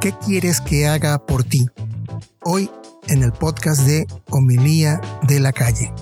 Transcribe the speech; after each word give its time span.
¿Qué 0.00 0.14
quieres 0.24 0.60
que 0.60 0.86
haga 0.86 1.18
por 1.18 1.42
ti? 1.42 1.66
Hoy 2.44 2.70
en 3.08 3.24
el 3.24 3.32
podcast 3.32 3.80
de 3.80 4.06
Homilía 4.30 5.00
de 5.26 5.40
la 5.40 5.52
Calle. 5.52 5.92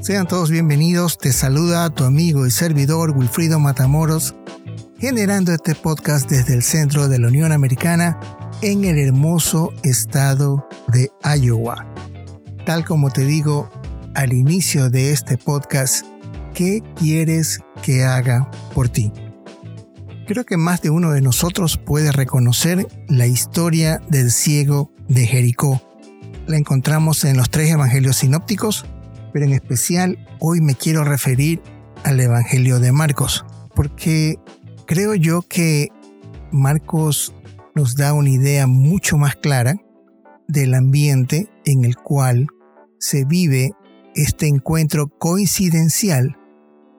Sean 0.00 0.26
todos 0.26 0.50
bienvenidos, 0.50 1.18
te 1.18 1.30
saluda 1.30 1.90
tu 1.90 2.04
amigo 2.04 2.46
y 2.46 2.50
servidor 2.50 3.10
Wilfrido 3.10 3.60
Matamoros, 3.60 4.34
generando 4.98 5.52
este 5.52 5.74
podcast 5.74 6.30
desde 6.30 6.54
el 6.54 6.62
centro 6.62 7.08
de 7.08 7.18
la 7.18 7.28
Unión 7.28 7.52
Americana 7.52 8.18
en 8.62 8.86
el 8.86 8.98
hermoso 8.98 9.74
estado 9.82 10.66
de 10.88 11.10
Iowa. 11.38 11.86
Tal 12.64 12.86
como 12.86 13.10
te 13.10 13.26
digo 13.26 13.68
al 14.14 14.32
inicio 14.32 14.88
de 14.88 15.12
este 15.12 15.36
podcast, 15.36 16.06
¿qué 16.56 16.82
quieres 16.96 17.60
que 17.82 18.02
haga 18.02 18.50
por 18.74 18.88
ti? 18.88 19.12
Creo 20.26 20.44
que 20.44 20.56
más 20.56 20.80
de 20.80 20.88
uno 20.88 21.12
de 21.12 21.20
nosotros 21.20 21.76
puede 21.76 22.10
reconocer 22.12 22.88
la 23.08 23.26
historia 23.26 24.00
del 24.08 24.32
ciego 24.32 24.90
de 25.06 25.26
Jericó. 25.26 25.82
La 26.46 26.56
encontramos 26.56 27.24
en 27.24 27.36
los 27.36 27.50
tres 27.50 27.70
evangelios 27.70 28.16
sinópticos, 28.16 28.86
pero 29.34 29.44
en 29.44 29.52
especial 29.52 30.18
hoy 30.40 30.62
me 30.62 30.74
quiero 30.74 31.04
referir 31.04 31.60
al 32.04 32.18
evangelio 32.18 32.80
de 32.80 32.90
Marcos, 32.90 33.44
porque 33.74 34.38
creo 34.86 35.14
yo 35.14 35.42
que 35.42 35.88
Marcos 36.50 37.34
nos 37.74 37.96
da 37.96 38.14
una 38.14 38.30
idea 38.30 38.66
mucho 38.66 39.18
más 39.18 39.36
clara 39.36 39.76
del 40.48 40.72
ambiente 40.72 41.50
en 41.66 41.84
el 41.84 41.96
cual 41.96 42.46
se 42.98 43.26
vive 43.26 43.72
este 44.14 44.48
encuentro 44.48 45.08
coincidencial 45.08 46.35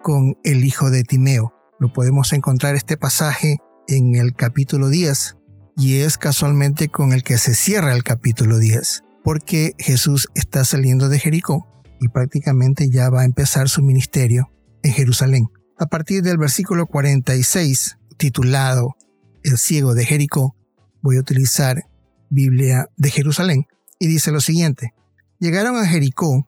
con 0.07 0.37
el 0.45 0.63
hijo 0.63 0.89
de 0.89 1.03
Timeo. 1.03 1.53
Lo 1.81 1.91
podemos 1.91 2.31
encontrar 2.31 2.77
este 2.77 2.95
pasaje 2.95 3.57
en 3.89 4.15
el 4.15 4.35
capítulo 4.35 4.87
10 4.87 5.35
y 5.75 5.97
es 5.97 6.17
casualmente 6.17 6.87
con 6.87 7.11
el 7.11 7.23
que 7.23 7.37
se 7.37 7.53
cierra 7.53 7.93
el 7.93 8.05
capítulo 8.05 8.57
10, 8.57 9.03
porque 9.21 9.73
Jesús 9.77 10.29
está 10.33 10.63
saliendo 10.63 11.09
de 11.09 11.19
Jericó 11.19 11.67
y 11.99 12.07
prácticamente 12.07 12.89
ya 12.89 13.09
va 13.09 13.23
a 13.23 13.25
empezar 13.25 13.67
su 13.67 13.83
ministerio 13.83 14.49
en 14.81 14.93
Jerusalén. 14.93 15.49
A 15.77 15.87
partir 15.87 16.23
del 16.23 16.37
versículo 16.37 16.87
46, 16.87 17.97
titulado 18.15 18.95
El 19.43 19.57
ciego 19.57 19.93
de 19.93 20.05
Jericó, 20.05 20.55
voy 21.01 21.17
a 21.17 21.19
utilizar 21.19 21.83
Biblia 22.29 22.87
de 22.95 23.11
Jerusalén 23.11 23.65
y 23.99 24.07
dice 24.07 24.31
lo 24.31 24.39
siguiente. 24.39 24.93
Llegaron 25.37 25.75
a 25.75 25.85
Jericó 25.85 26.47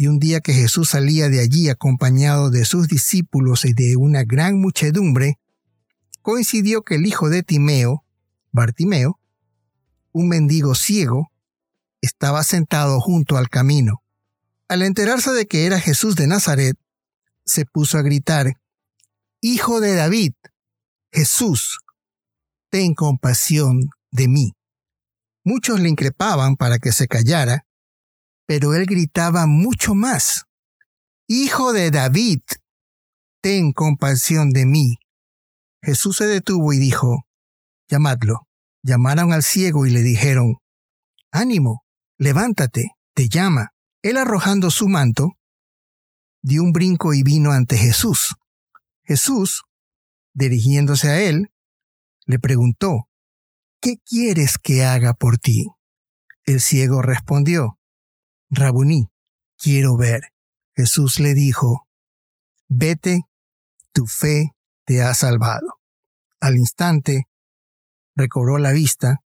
y 0.00 0.06
un 0.06 0.20
día 0.20 0.40
que 0.40 0.54
Jesús 0.54 0.90
salía 0.90 1.28
de 1.28 1.40
allí 1.40 1.68
acompañado 1.68 2.50
de 2.50 2.64
sus 2.64 2.86
discípulos 2.86 3.64
y 3.64 3.72
de 3.72 3.96
una 3.96 4.22
gran 4.22 4.60
muchedumbre, 4.60 5.40
coincidió 6.22 6.82
que 6.82 6.94
el 6.94 7.04
hijo 7.04 7.28
de 7.28 7.42
Timeo, 7.42 8.04
Bartimeo, 8.52 9.18
un 10.12 10.28
mendigo 10.28 10.76
ciego, 10.76 11.32
estaba 12.00 12.44
sentado 12.44 13.00
junto 13.00 13.36
al 13.36 13.48
camino. 13.48 14.04
Al 14.68 14.82
enterarse 14.82 15.32
de 15.32 15.46
que 15.48 15.66
era 15.66 15.80
Jesús 15.80 16.14
de 16.14 16.28
Nazaret, 16.28 16.78
se 17.44 17.66
puso 17.66 17.98
a 17.98 18.02
gritar, 18.02 18.54
Hijo 19.40 19.80
de 19.80 19.96
David, 19.96 20.34
Jesús, 21.10 21.80
ten 22.70 22.94
compasión 22.94 23.90
de 24.12 24.28
mí. 24.28 24.52
Muchos 25.42 25.80
le 25.80 25.88
increpaban 25.88 26.54
para 26.54 26.78
que 26.78 26.92
se 26.92 27.08
callara, 27.08 27.66
pero 28.48 28.72
él 28.74 28.86
gritaba 28.86 29.46
mucho 29.46 29.94
más. 29.94 30.46
Hijo 31.28 31.74
de 31.74 31.90
David, 31.90 32.40
ten 33.42 33.72
compasión 33.72 34.50
de 34.50 34.64
mí. 34.64 34.96
Jesús 35.82 36.16
se 36.16 36.26
detuvo 36.26 36.72
y 36.72 36.78
dijo, 36.78 37.26
llamadlo. 37.88 38.48
Llamaron 38.82 39.34
al 39.34 39.42
ciego 39.42 39.84
y 39.84 39.90
le 39.90 40.00
dijeron, 40.00 40.56
ánimo, 41.30 41.84
levántate, 42.16 42.92
te 43.14 43.28
llama. 43.28 43.74
Él 44.02 44.16
arrojando 44.16 44.70
su 44.70 44.88
manto, 44.88 45.32
dio 46.40 46.62
un 46.62 46.72
brinco 46.72 47.12
y 47.12 47.22
vino 47.22 47.52
ante 47.52 47.76
Jesús. 47.76 48.34
Jesús, 49.02 49.64
dirigiéndose 50.32 51.10
a 51.10 51.20
él, 51.20 51.50
le 52.24 52.38
preguntó, 52.38 53.10
¿qué 53.82 53.98
quieres 53.98 54.56
que 54.56 54.84
haga 54.84 55.12
por 55.12 55.36
ti? 55.36 55.66
El 56.46 56.62
ciego 56.62 57.02
respondió, 57.02 57.77
Rabuní, 58.50 59.10
quiero 59.56 59.96
ver. 59.96 60.32
Jesús 60.74 61.18
le 61.18 61.34
dijo, 61.34 61.86
vete, 62.68 63.22
tu 63.92 64.06
fe 64.06 64.54
te 64.84 65.02
ha 65.02 65.12
salvado. 65.14 65.80
Al 66.40 66.56
instante, 66.56 67.28
recobró 68.14 68.58
la 68.58 68.72
vista 68.72 69.22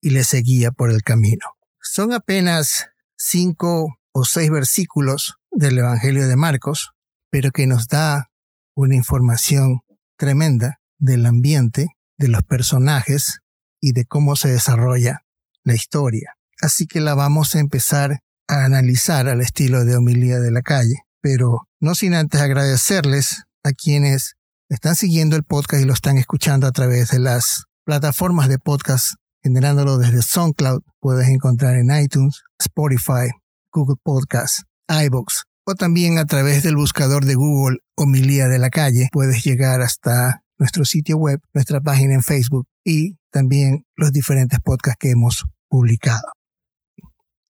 y 0.00 0.10
le 0.10 0.24
seguía 0.24 0.70
por 0.70 0.90
el 0.90 1.02
camino. 1.02 1.46
Son 1.80 2.12
apenas 2.12 2.88
cinco 3.16 3.98
o 4.12 4.24
seis 4.24 4.50
versículos 4.50 5.36
del 5.50 5.78
Evangelio 5.78 6.28
de 6.28 6.36
Marcos, 6.36 6.92
pero 7.30 7.50
que 7.50 7.66
nos 7.66 7.88
da 7.88 8.30
una 8.74 8.94
información 8.94 9.80
tremenda 10.16 10.80
del 10.98 11.26
ambiente, 11.26 11.88
de 12.18 12.28
los 12.28 12.42
personajes 12.42 13.40
y 13.80 13.92
de 13.92 14.04
cómo 14.04 14.36
se 14.36 14.48
desarrolla 14.48 15.22
la 15.64 15.74
historia. 15.74 16.36
Así 16.60 16.86
que 16.86 17.00
la 17.00 17.14
vamos 17.14 17.54
a 17.54 17.60
empezar 17.60 18.20
a 18.48 18.64
analizar 18.64 19.28
al 19.28 19.40
estilo 19.40 19.84
de 19.84 19.96
homilía 19.96 20.38
de 20.40 20.50
la 20.50 20.62
calle, 20.62 21.04
pero 21.20 21.68
no 21.80 21.94
sin 21.94 22.14
antes 22.14 22.40
agradecerles 22.40 23.44
a 23.64 23.72
quienes 23.72 24.34
están 24.68 24.96
siguiendo 24.96 25.36
el 25.36 25.44
podcast 25.44 25.82
y 25.82 25.86
lo 25.86 25.92
están 25.92 26.18
escuchando 26.18 26.66
a 26.66 26.72
través 26.72 27.10
de 27.10 27.18
las 27.18 27.64
plataformas 27.84 28.48
de 28.48 28.58
podcast, 28.58 29.14
generándolo 29.42 29.98
desde 29.98 30.22
SoundCloud, 30.22 30.82
puedes 31.00 31.28
encontrar 31.28 31.76
en 31.76 31.90
iTunes, 31.90 32.42
Spotify, 32.58 33.30
Google 33.72 33.96
Podcasts, 34.02 34.64
iBox 34.88 35.44
o 35.66 35.74
también 35.74 36.18
a 36.18 36.24
través 36.24 36.62
del 36.62 36.76
buscador 36.76 37.24
de 37.24 37.34
Google 37.34 37.78
Homilía 37.96 38.46
de 38.46 38.58
la 38.58 38.70
Calle 38.70 39.08
puedes 39.10 39.44
llegar 39.44 39.82
hasta 39.82 40.42
nuestro 40.58 40.84
sitio 40.84 41.16
web, 41.16 41.40
nuestra 41.52 41.80
página 41.80 42.14
en 42.14 42.22
Facebook 42.22 42.66
y 42.84 43.16
también 43.30 43.84
los 43.96 44.12
diferentes 44.12 44.60
podcasts 44.60 44.98
que 45.00 45.10
hemos 45.10 45.44
publicado. 45.68 46.35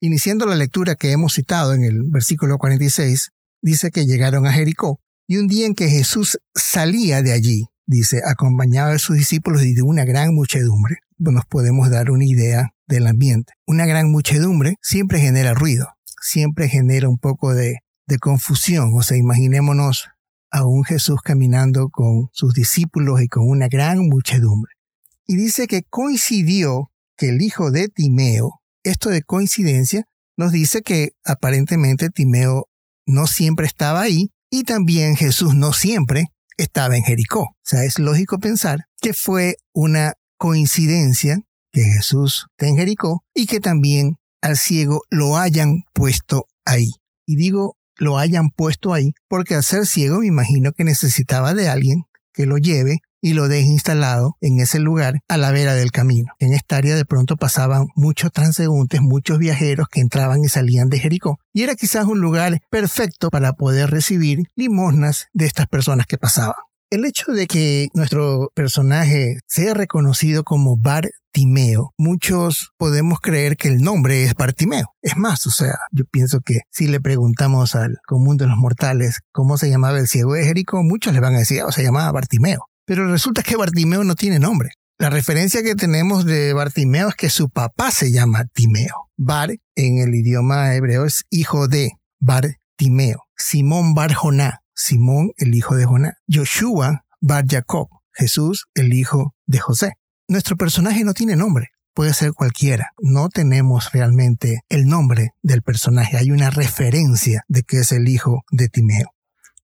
Iniciando 0.00 0.44
la 0.44 0.56
lectura 0.56 0.94
que 0.94 1.12
hemos 1.12 1.34
citado 1.34 1.72
en 1.72 1.82
el 1.82 2.02
versículo 2.04 2.58
46, 2.58 3.30
dice 3.62 3.90
que 3.90 4.04
llegaron 4.04 4.46
a 4.46 4.52
Jericó 4.52 5.00
y 5.26 5.38
un 5.38 5.48
día 5.48 5.66
en 5.66 5.74
que 5.74 5.88
Jesús 5.88 6.38
salía 6.54 7.22
de 7.22 7.32
allí, 7.32 7.66
dice, 7.86 8.20
acompañado 8.26 8.92
de 8.92 8.98
sus 8.98 9.16
discípulos 9.16 9.64
y 9.64 9.72
de 9.72 9.82
una 9.82 10.04
gran 10.04 10.34
muchedumbre, 10.34 10.98
nos 11.18 11.46
podemos 11.46 11.88
dar 11.88 12.10
una 12.10 12.26
idea 12.26 12.74
del 12.86 13.06
ambiente. 13.06 13.54
Una 13.66 13.86
gran 13.86 14.10
muchedumbre 14.10 14.76
siempre 14.82 15.18
genera 15.18 15.54
ruido, 15.54 15.88
siempre 16.20 16.68
genera 16.68 17.08
un 17.08 17.18
poco 17.18 17.54
de, 17.54 17.78
de 18.06 18.18
confusión, 18.18 18.92
o 18.94 19.02
sea, 19.02 19.16
imaginémonos 19.16 20.08
a 20.50 20.66
un 20.66 20.84
Jesús 20.84 21.20
caminando 21.22 21.88
con 21.88 22.28
sus 22.32 22.52
discípulos 22.52 23.22
y 23.22 23.28
con 23.28 23.48
una 23.48 23.68
gran 23.68 23.98
muchedumbre. 24.08 24.72
Y 25.26 25.36
dice 25.36 25.66
que 25.66 25.82
coincidió 25.82 26.92
que 27.16 27.30
el 27.30 27.40
hijo 27.40 27.70
de 27.70 27.88
Timeo, 27.88 28.60
esto 28.90 29.10
de 29.10 29.22
coincidencia 29.22 30.04
nos 30.36 30.52
dice 30.52 30.82
que 30.82 31.10
aparentemente 31.24 32.10
Timeo 32.10 32.68
no 33.06 33.26
siempre 33.26 33.66
estaba 33.66 34.02
ahí 34.02 34.30
y 34.50 34.64
también 34.64 35.16
Jesús 35.16 35.54
no 35.54 35.72
siempre 35.72 36.26
estaba 36.56 36.96
en 36.96 37.02
Jericó. 37.02 37.40
O 37.40 37.54
sea, 37.62 37.84
es 37.84 37.98
lógico 37.98 38.38
pensar 38.38 38.80
que 39.00 39.12
fue 39.12 39.56
una 39.72 40.14
coincidencia 40.38 41.38
que 41.72 41.82
Jesús 41.82 42.46
esté 42.52 42.68
en 42.68 42.76
Jericó 42.76 43.22
y 43.34 43.46
que 43.46 43.60
también 43.60 44.16
al 44.42 44.56
ciego 44.56 45.02
lo 45.10 45.36
hayan 45.36 45.82
puesto 45.92 46.46
ahí. 46.64 46.90
Y 47.26 47.36
digo 47.36 47.76
lo 47.98 48.18
hayan 48.18 48.50
puesto 48.50 48.92
ahí 48.92 49.12
porque 49.28 49.54
al 49.54 49.64
ser 49.64 49.86
ciego 49.86 50.20
me 50.20 50.26
imagino 50.26 50.72
que 50.72 50.84
necesitaba 50.84 51.54
de 51.54 51.68
alguien 51.68 52.04
que 52.32 52.46
lo 52.46 52.58
lleve 52.58 52.98
y 53.26 53.32
lo 53.32 53.48
deje 53.48 53.66
instalado 53.66 54.36
en 54.40 54.60
ese 54.60 54.78
lugar 54.78 55.18
a 55.26 55.36
la 55.36 55.50
vera 55.50 55.74
del 55.74 55.90
camino. 55.90 56.32
En 56.38 56.52
esta 56.52 56.76
área 56.76 56.94
de 56.94 57.04
pronto 57.04 57.36
pasaban 57.36 57.88
muchos 57.96 58.30
transeúntes, 58.30 59.00
muchos 59.00 59.40
viajeros 59.40 59.88
que 59.90 60.00
entraban 60.00 60.44
y 60.44 60.48
salían 60.48 60.90
de 60.90 61.00
Jericó. 61.00 61.40
Y 61.52 61.64
era 61.64 61.74
quizás 61.74 62.04
un 62.04 62.20
lugar 62.20 62.60
perfecto 62.70 63.30
para 63.30 63.54
poder 63.54 63.90
recibir 63.90 64.44
limosnas 64.54 65.26
de 65.32 65.46
estas 65.46 65.66
personas 65.66 66.06
que 66.06 66.18
pasaban. 66.18 66.54
El 66.88 67.04
hecho 67.04 67.32
de 67.32 67.48
que 67.48 67.88
nuestro 67.94 68.52
personaje 68.54 69.40
sea 69.48 69.74
reconocido 69.74 70.44
como 70.44 70.76
Bartimeo, 70.76 71.94
muchos 71.98 72.70
podemos 72.78 73.18
creer 73.18 73.56
que 73.56 73.66
el 73.66 73.78
nombre 73.78 74.22
es 74.22 74.36
Bartimeo. 74.36 74.94
Es 75.02 75.16
más, 75.16 75.48
o 75.48 75.50
sea, 75.50 75.74
yo 75.90 76.04
pienso 76.04 76.38
que 76.42 76.60
si 76.70 76.86
le 76.86 77.00
preguntamos 77.00 77.74
al 77.74 77.98
común 78.06 78.36
de 78.36 78.46
los 78.46 78.56
mortales 78.56 79.18
cómo 79.32 79.58
se 79.58 79.68
llamaba 79.68 79.98
el 79.98 80.06
ciego 80.06 80.34
de 80.34 80.44
Jericó, 80.44 80.84
muchos 80.84 81.12
le 81.12 81.18
van 81.18 81.34
a 81.34 81.40
decir, 81.40 81.62
o 81.62 81.66
oh, 81.66 81.72
se 81.72 81.82
llamaba 81.82 82.12
Bartimeo. 82.12 82.68
Pero 82.86 83.10
resulta 83.10 83.42
que 83.42 83.56
Bartimeo 83.56 84.04
no 84.04 84.14
tiene 84.14 84.38
nombre. 84.38 84.70
La 84.98 85.10
referencia 85.10 85.62
que 85.62 85.74
tenemos 85.74 86.24
de 86.24 86.54
Bartimeo 86.54 87.08
es 87.08 87.14
que 87.14 87.28
su 87.28 87.50
papá 87.50 87.90
se 87.90 88.10
llama 88.10 88.46
Timeo. 88.54 89.10
Bar 89.18 89.50
en 89.74 89.98
el 89.98 90.14
idioma 90.14 90.74
hebreo 90.74 91.04
es 91.04 91.24
hijo 91.28 91.68
de 91.68 91.92
Bartimeo. 92.18 93.24
Simón 93.36 93.94
Barjoná 93.94 94.62
Simón 94.76 95.32
el 95.38 95.54
hijo 95.54 95.74
de 95.74 95.86
Jonás, 95.86 96.14
Joshua 96.30 97.04
Bar 97.20 97.46
Jacob, 97.48 97.88
Jesús 98.12 98.66
el 98.74 98.92
hijo 98.92 99.34
de 99.46 99.58
José. 99.58 99.94
Nuestro 100.28 100.56
personaje 100.56 101.02
no 101.02 101.14
tiene 101.14 101.34
nombre, 101.34 101.70
puede 101.94 102.12
ser 102.12 102.32
cualquiera. 102.32 102.90
No 103.00 103.30
tenemos 103.30 103.92
realmente 103.92 104.60
el 104.68 104.86
nombre 104.86 105.30
del 105.42 105.62
personaje, 105.62 106.18
hay 106.18 106.30
una 106.30 106.50
referencia 106.50 107.42
de 107.48 107.62
que 107.62 107.78
es 107.78 107.92
el 107.92 108.06
hijo 108.08 108.44
de 108.50 108.68
Timeo. 108.68 109.15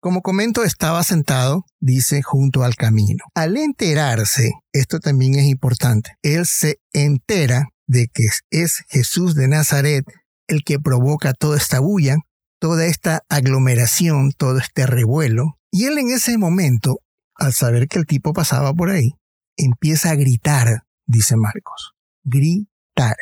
Como 0.00 0.22
comento, 0.22 0.64
estaba 0.64 1.04
sentado, 1.04 1.66
dice, 1.78 2.22
junto 2.22 2.64
al 2.64 2.74
camino. 2.74 3.22
Al 3.34 3.58
enterarse, 3.58 4.52
esto 4.72 4.98
también 4.98 5.34
es 5.34 5.44
importante, 5.44 6.12
él 6.22 6.46
se 6.46 6.80
entera 6.94 7.68
de 7.86 8.08
que 8.08 8.28
es 8.50 8.82
Jesús 8.88 9.34
de 9.34 9.46
Nazaret 9.46 10.06
el 10.48 10.64
que 10.64 10.78
provoca 10.80 11.34
toda 11.34 11.58
esta 11.58 11.80
bulla, 11.80 12.16
toda 12.58 12.86
esta 12.86 13.24
aglomeración, 13.28 14.32
todo 14.32 14.58
este 14.58 14.86
revuelo. 14.86 15.58
Y 15.70 15.84
él 15.84 15.98
en 15.98 16.10
ese 16.10 16.38
momento, 16.38 17.00
al 17.34 17.52
saber 17.52 17.86
que 17.86 17.98
el 17.98 18.06
tipo 18.06 18.32
pasaba 18.32 18.72
por 18.72 18.88
ahí, 18.88 19.12
empieza 19.58 20.10
a 20.10 20.14
gritar, 20.16 20.84
dice 21.06 21.36
Marcos. 21.36 21.92
Gritar. 22.24 23.16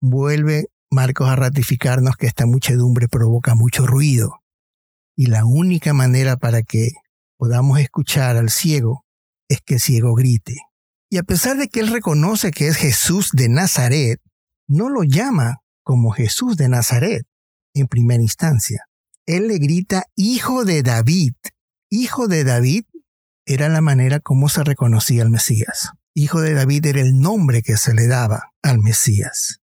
Vuelve 0.00 0.68
Marcos 0.90 1.28
a 1.28 1.36
ratificarnos 1.36 2.16
que 2.16 2.26
esta 2.26 2.46
muchedumbre 2.46 3.08
provoca 3.08 3.54
mucho 3.54 3.86
ruido. 3.86 4.40
Y 5.18 5.26
la 5.26 5.44
única 5.44 5.94
manera 5.94 6.36
para 6.36 6.62
que 6.62 6.92
podamos 7.38 7.80
escuchar 7.80 8.36
al 8.36 8.50
ciego 8.50 9.04
es 9.48 9.60
que 9.60 9.74
el 9.74 9.80
ciego 9.80 10.14
grite. 10.14 10.54
Y 11.10 11.16
a 11.16 11.24
pesar 11.24 11.56
de 11.56 11.66
que 11.66 11.80
él 11.80 11.88
reconoce 11.88 12.52
que 12.52 12.68
es 12.68 12.76
Jesús 12.76 13.30
de 13.32 13.48
Nazaret, 13.48 14.20
no 14.68 14.88
lo 14.88 15.02
llama 15.02 15.56
como 15.82 16.12
Jesús 16.12 16.56
de 16.56 16.68
Nazaret 16.68 17.26
en 17.74 17.88
primera 17.88 18.22
instancia. 18.22 18.84
Él 19.26 19.48
le 19.48 19.58
grita 19.58 20.04
Hijo 20.14 20.64
de 20.64 20.84
David. 20.84 21.34
Hijo 21.90 22.28
de 22.28 22.44
David 22.44 22.84
era 23.44 23.68
la 23.68 23.80
manera 23.80 24.20
como 24.20 24.48
se 24.48 24.62
reconocía 24.62 25.22
al 25.22 25.30
Mesías. 25.30 25.90
Hijo 26.14 26.40
de 26.40 26.54
David 26.54 26.86
era 26.86 27.00
el 27.00 27.18
nombre 27.18 27.62
que 27.62 27.76
se 27.76 27.92
le 27.92 28.06
daba 28.06 28.52
al 28.62 28.78
Mesías. 28.78 29.58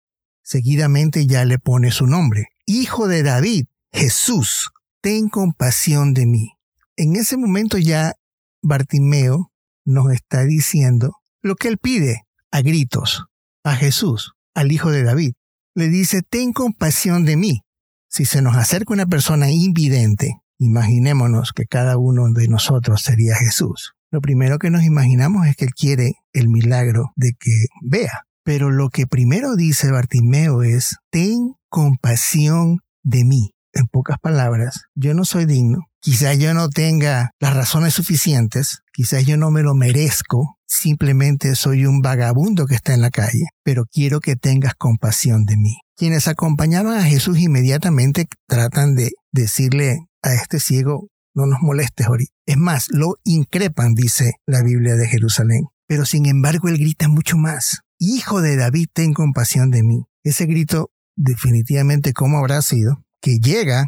Seguidamente 0.43 1.26
ya 1.26 1.44
le 1.44 1.58
pone 1.58 1.90
su 1.90 2.06
nombre. 2.06 2.46
Hijo 2.64 3.06
de 3.06 3.22
David, 3.22 3.66
Jesús, 3.93 4.70
ten 5.02 5.28
compasión 5.28 6.14
de 6.14 6.26
mí. 6.26 6.52
En 6.96 7.16
ese 7.16 7.37
momento 7.37 7.76
ya 7.76 8.14
Bartimeo 8.62 9.52
nos 9.84 10.12
está 10.12 10.44
diciendo 10.44 11.16
lo 11.43 11.56
que 11.56 11.69
él 11.69 11.78
pide 11.78 12.22
a 12.52 12.62
gritos 12.62 13.26
a 13.64 13.75
Jesús, 13.75 14.32
al 14.54 14.70
Hijo 14.72 14.90
de 14.90 15.02
David. 15.02 15.32
Le 15.75 15.88
dice, 15.88 16.22
ten 16.22 16.52
compasión 16.52 17.25
de 17.25 17.37
mí. 17.37 17.62
Si 18.08 18.25
se 18.25 18.43
nos 18.43 18.56
acerca 18.56 18.93
una 18.93 19.06
persona 19.06 19.50
invidente, 19.50 20.38
imaginémonos 20.58 21.52
que 21.52 21.66
cada 21.66 21.96
uno 21.99 22.31
de 22.32 22.46
nosotros 22.46 23.02
sería 23.02 23.34
Jesús. 23.34 23.94
Lo 24.10 24.20
primero 24.20 24.58
que 24.58 24.70
nos 24.70 24.84
imaginamos 24.84 25.46
es 25.46 25.56
que 25.56 25.64
él 25.64 25.75
quiere 25.75 26.14
el 26.32 26.49
milagro 26.49 27.12
de 27.16 27.32
que 27.38 27.66
vea. 27.82 28.26
Pero 28.44 28.70
lo 28.70 28.90
que 28.90 29.06
primero 29.06 29.56
dice 29.56 29.90
Bartimeo 29.90 30.62
es, 30.62 30.96
ten 31.10 31.54
compasión 31.69 32.78
de 33.02 33.25
mí. 33.25 33.54
En 33.72 33.86
pocas 33.86 34.19
palabras, 34.20 34.82
yo 34.94 35.14
no 35.14 35.24
soy 35.24 35.46
digno, 35.46 35.78
quizás 36.00 36.38
yo 36.38 36.52
no 36.52 36.69
tenga 36.69 37.30
las 37.40 37.54
razones 37.54 37.94
suficientes, 37.94 38.80
quizás 38.92 39.24
yo 39.24 39.36
no 39.36 39.50
me 39.50 39.62
lo 39.62 39.74
merezco, 39.74 40.58
simplemente 40.66 41.54
soy 41.56 41.86
un 41.86 42.00
vagabundo 42.00 42.66
que 42.66 42.74
está 42.74 42.92
en 42.92 43.00
la 43.00 43.10
calle, 43.10 43.46
pero 43.62 43.84
quiero 43.90 44.20
que 44.20 44.36
tengas 44.36 44.74
compasión 44.74 45.44
de 45.44 45.56
mí. 45.56 45.76
Quienes 45.96 46.28
acompañaban 46.28 46.98
a 46.98 47.04
Jesús 47.04 47.38
inmediatamente 47.38 48.26
tratan 48.46 48.94
de 48.94 49.12
decirle 49.32 50.06
a 50.22 50.34
este 50.34 50.60
ciego, 50.60 51.08
no 51.34 51.46
nos 51.46 51.60
molestes 51.62 52.06
ahorita. 52.06 52.32
Es 52.46 52.56
más, 52.56 52.88
lo 52.90 53.16
increpan, 53.25 53.94
dice 53.94 54.32
la 54.46 54.62
Biblia 54.62 54.96
de 54.96 55.08
Jerusalén. 55.08 55.64
Pero 55.86 56.04
sin 56.04 56.26
embargo, 56.26 56.68
él 56.68 56.78
grita 56.78 57.08
mucho 57.08 57.36
más. 57.36 57.80
Hijo 57.98 58.40
de 58.40 58.56
David, 58.56 58.88
ten 58.92 59.14
compasión 59.14 59.70
de 59.70 59.82
mí. 59.82 60.04
Ese 60.25 60.46
grito, 60.46 60.90
definitivamente, 61.16 62.12
¿cómo 62.12 62.38
habrá 62.38 62.62
sido? 62.62 63.04
Que 63.22 63.38
llega 63.38 63.86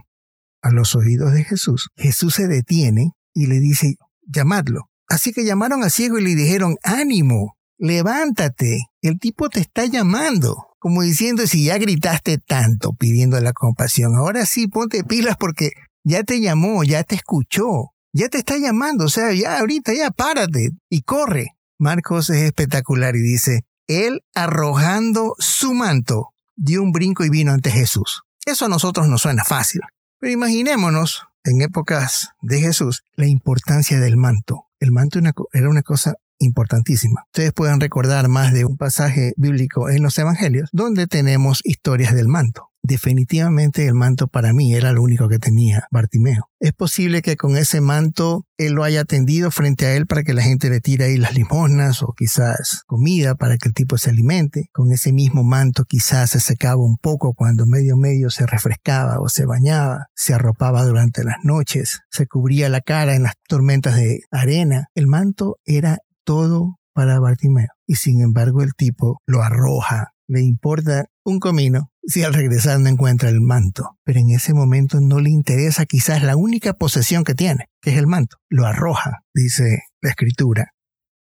a 0.63 0.71
los 0.71 0.95
oídos 0.95 1.35
de 1.35 1.45
Jesús, 1.45 1.91
Jesús 1.97 2.37
se 2.37 2.49
detiene 2.49 3.13
y 3.35 3.47
le 3.49 3.61
dice, 3.61 3.97
llamadlo. 4.23 4.89
Así 5.09 5.33
que 5.33 5.45
llamaron 5.45 5.83
al 5.83 5.91
ciego 5.91 6.19
y 6.19 6.23
le 6.23 6.35
dijeron, 6.35 6.77
ánimo, 6.83 7.57
levántate, 7.77 8.87
el 9.03 9.19
tipo 9.19 9.51
te 9.51 9.61
está 9.61 9.85
llamando. 9.85 10.69
Como 10.79 11.03
diciendo, 11.03 11.47
si 11.47 11.65
ya 11.65 11.79
gritaste 11.79 12.39
tanto 12.39 12.93
pidiendo 12.93 13.39
la 13.41 13.53
compasión, 13.53 14.15
ahora 14.15 14.47
sí 14.47 14.69
ponte 14.69 15.05
pilas 15.05 15.37
porque 15.39 15.73
ya 16.05 16.23
te 16.23 16.41
llamó, 16.41 16.85
ya 16.85 17.03
te 17.05 17.17
escuchó, 17.17 17.91
ya 18.13 18.29
te 18.29 18.39
está 18.39 18.57
llamando, 18.59 19.07
o 19.07 19.09
sea, 19.09 19.33
ya 19.33 19.59
ahorita 19.59 19.93
ya 19.95 20.11
párate 20.11 20.71
y 20.89 21.03
corre. 21.03 21.49
Marcos 21.79 22.31
es 22.31 22.43
espectacular 22.43 23.17
y 23.17 23.21
dice, 23.21 23.65
él 23.87 24.23
arrojando 24.35 25.35
su 25.39 25.75
manto, 25.75 26.29
dio 26.55 26.83
un 26.83 26.93
brinco 26.93 27.25
y 27.25 27.31
vino 27.31 27.53
ante 27.53 27.71
Jesús. 27.71 28.23
Eso 28.47 28.67
a 28.67 28.69
nosotros 28.69 29.09
nos 29.09 29.23
suena 29.23 29.43
fácil, 29.45 29.81
pero 30.21 30.33
imaginémonos 30.33 31.27
en 31.45 31.63
épocas 31.63 32.29
de 32.43 32.61
Jesús 32.61 33.03
la 33.17 33.27
importancia 33.27 34.01
del 34.01 34.17
manto. 34.17 34.67
El 34.81 34.93
manto 34.93 35.19
era 35.53 35.71
una 35.71 35.83
cosa 35.83 36.15
importantísima. 36.39 37.25
Ustedes 37.27 37.53
pueden 37.53 37.81
recordar 37.81 38.29
más 38.29 38.53
de 38.53 38.65
un 38.67 38.77
pasaje 38.77 39.33
bíblico 39.37 39.89
en 39.89 40.03
los 40.03 40.19
Evangelios 40.19 40.69
donde 40.73 41.07
tenemos 41.07 41.61
historias 41.65 42.15
del 42.15 42.29
manto. 42.29 42.71
Definitivamente 42.87 43.87
el 43.87 43.95
manto 43.95 44.27
para 44.29 44.53
mí 44.53 44.75
era 44.75 44.93
lo 44.93 45.01
único 45.01 45.27
que 45.27 45.39
tenía 45.39 45.89
Bartimeo. 45.91 46.51
Es 46.61 46.75
posible 46.75 47.23
que 47.23 47.35
con 47.35 47.57
ese 47.57 47.81
manto 47.81 48.45
él 48.59 48.75
lo 48.75 48.85
haya 48.85 49.07
tendido 49.07 49.51
frente 49.51 49.87
a 49.87 49.95
él 49.95 50.07
para 50.07 50.23
que 50.23 50.35
la 50.35 50.43
gente 50.43 50.69
le 50.69 50.83
tire 50.83 51.07
ahí 51.07 51.17
las 51.17 51.35
limosnas 51.35 52.03
o 52.03 52.13
quizás 52.15 52.83
comida 52.87 53.37
para 53.37 53.57
que 53.57 53.69
el 53.69 53.75
tipo 53.75 53.97
se 53.97 54.11
alimente. 54.11 54.69
Con 54.71 54.93
ese 54.93 55.15
mismo 55.15 55.43
manto 55.45 55.85
quizás 55.85 56.33
se 56.33 56.41
secaba 56.41 56.77
un 56.77 56.99
poco 56.99 57.33
cuando 57.33 57.65
medio 57.65 57.97
medio 57.97 58.29
se 58.29 58.45
refrescaba 58.45 59.19
o 59.19 59.31
se 59.31 59.47
bañaba, 59.47 60.09
se 60.15 60.35
arropaba 60.35 60.85
durante 60.85 61.25
las 61.25 61.39
noches, 61.43 62.01
se 62.11 62.27
cubría 62.27 62.69
la 62.69 62.83
cara 62.83 63.15
en 63.15 63.23
las 63.23 63.33
tormentas 63.49 63.97
de 63.97 64.21
arena. 64.31 64.89
El 64.95 65.07
manto 65.07 65.57
era 65.65 66.01
todo 66.23 66.77
para 66.93 67.19
Bartimeo 67.19 67.69
y 67.87 67.95
sin 67.95 68.21
embargo 68.21 68.61
el 68.61 68.75
tipo 68.75 69.23
lo 69.25 69.43
arroja. 69.43 70.11
Le 70.27 70.43
importa 70.43 71.07
un 71.25 71.39
comino 71.39 71.91
si 72.07 72.23
al 72.23 72.35
regresar 72.35 72.81
no 72.81 72.89
encuentra 72.89 73.29
el 73.29 73.41
manto. 73.41 73.99
Pero 74.05 74.21
en 74.21 74.31
ese 74.31 74.55
momento 74.55 75.01
no 75.01 75.21
le 75.21 75.31
interesa 75.31 75.87
quizás 75.87 76.23
la 76.23 76.37
única 76.37 76.75
posesión 76.75 77.25
que 77.25 77.35
tiene, 77.35 77.67
que 77.81 77.91
es 77.91 77.97
el 77.97 78.07
manto. 78.07 78.39
Lo 78.49 78.67
arroja, 78.67 79.25
dice 79.35 79.85
la 80.01 80.11
escritura. 80.11 80.73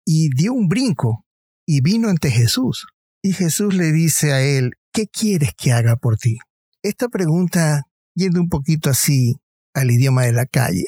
Y 0.05 0.31
dio 0.31 0.53
un 0.53 0.69
brinco 0.69 1.25
y 1.67 1.81
vino 1.81 2.09
ante 2.09 2.31
Jesús. 2.31 2.87
Y 3.23 3.33
Jesús 3.33 3.75
le 3.75 3.93
dice 3.93 4.33
a 4.33 4.43
él, 4.43 4.73
¿qué 4.93 5.07
quieres 5.07 5.51
que 5.57 5.73
haga 5.73 5.97
por 5.97 6.17
ti? 6.17 6.39
Esta 6.83 7.09
pregunta, 7.09 7.83
yendo 8.15 8.41
un 8.41 8.49
poquito 8.49 8.91
así 8.91 9.37
al 9.75 9.91
idioma 9.91 10.25
de 10.25 10.33
la 10.33 10.47
calle, 10.47 10.87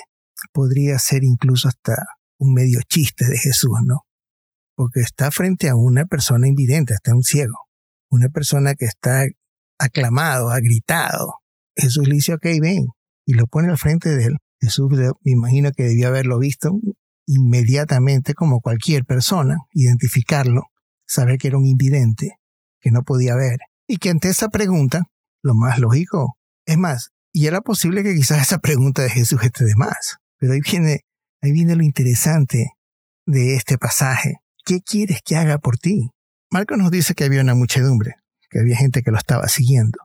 podría 0.52 0.98
ser 0.98 1.22
incluso 1.22 1.68
hasta 1.68 1.94
un 2.38 2.52
medio 2.52 2.80
chiste 2.88 3.24
de 3.26 3.38
Jesús, 3.38 3.78
¿no? 3.84 4.00
Porque 4.74 5.00
está 5.00 5.30
frente 5.30 5.68
a 5.68 5.76
una 5.76 6.04
persona 6.04 6.48
invidente, 6.48 6.94
hasta 6.94 7.14
un 7.14 7.22
ciego 7.22 7.64
una 8.14 8.28
persona 8.28 8.74
que 8.74 8.86
está 8.86 9.26
aclamado, 9.78 10.50
ha 10.50 10.60
gritado. 10.60 11.34
Jesús 11.76 12.06
le 12.08 12.14
dice, 12.14 12.34
ok, 12.34 12.46
ven, 12.60 12.86
y 13.26 13.34
lo 13.34 13.46
pone 13.46 13.70
al 13.70 13.78
frente 13.78 14.10
de 14.10 14.26
él. 14.26 14.36
Jesús 14.60 14.90
me 14.90 15.32
imagino 15.32 15.72
que 15.72 15.84
debió 15.84 16.08
haberlo 16.08 16.38
visto 16.38 16.72
inmediatamente 17.26 18.34
como 18.34 18.60
cualquier 18.60 19.04
persona, 19.04 19.58
identificarlo, 19.72 20.64
saber 21.06 21.38
que 21.38 21.48
era 21.48 21.58
un 21.58 21.66
invidente, 21.66 22.38
que 22.80 22.90
no 22.90 23.02
podía 23.02 23.34
ver, 23.34 23.58
y 23.86 23.96
que 23.96 24.10
ante 24.10 24.28
esa 24.28 24.48
pregunta, 24.48 25.04
lo 25.42 25.54
más 25.54 25.78
lógico, 25.78 26.38
es 26.66 26.78
más, 26.78 27.10
y 27.32 27.46
era 27.46 27.60
posible 27.60 28.02
que 28.02 28.14
quizás 28.14 28.42
esa 28.42 28.58
pregunta 28.58 29.02
de 29.02 29.10
Jesús 29.10 29.42
esté 29.42 29.64
de 29.64 29.74
más, 29.74 30.18
pero 30.38 30.52
ahí 30.52 30.60
viene, 30.60 31.00
ahí 31.42 31.52
viene 31.52 31.76
lo 31.76 31.82
interesante 31.82 32.70
de 33.26 33.56
este 33.56 33.78
pasaje. 33.78 34.36
¿Qué 34.64 34.80
quieres 34.80 35.20
que 35.24 35.36
haga 35.36 35.58
por 35.58 35.76
ti? 35.78 36.10
Marcos 36.50 36.78
nos 36.78 36.90
dice 36.90 37.14
que 37.14 37.24
había 37.24 37.40
una 37.40 37.54
muchedumbre, 37.54 38.16
que 38.54 38.60
había 38.60 38.76
gente 38.76 39.02
que 39.02 39.10
lo 39.10 39.18
estaba 39.18 39.48
siguiendo. 39.48 39.98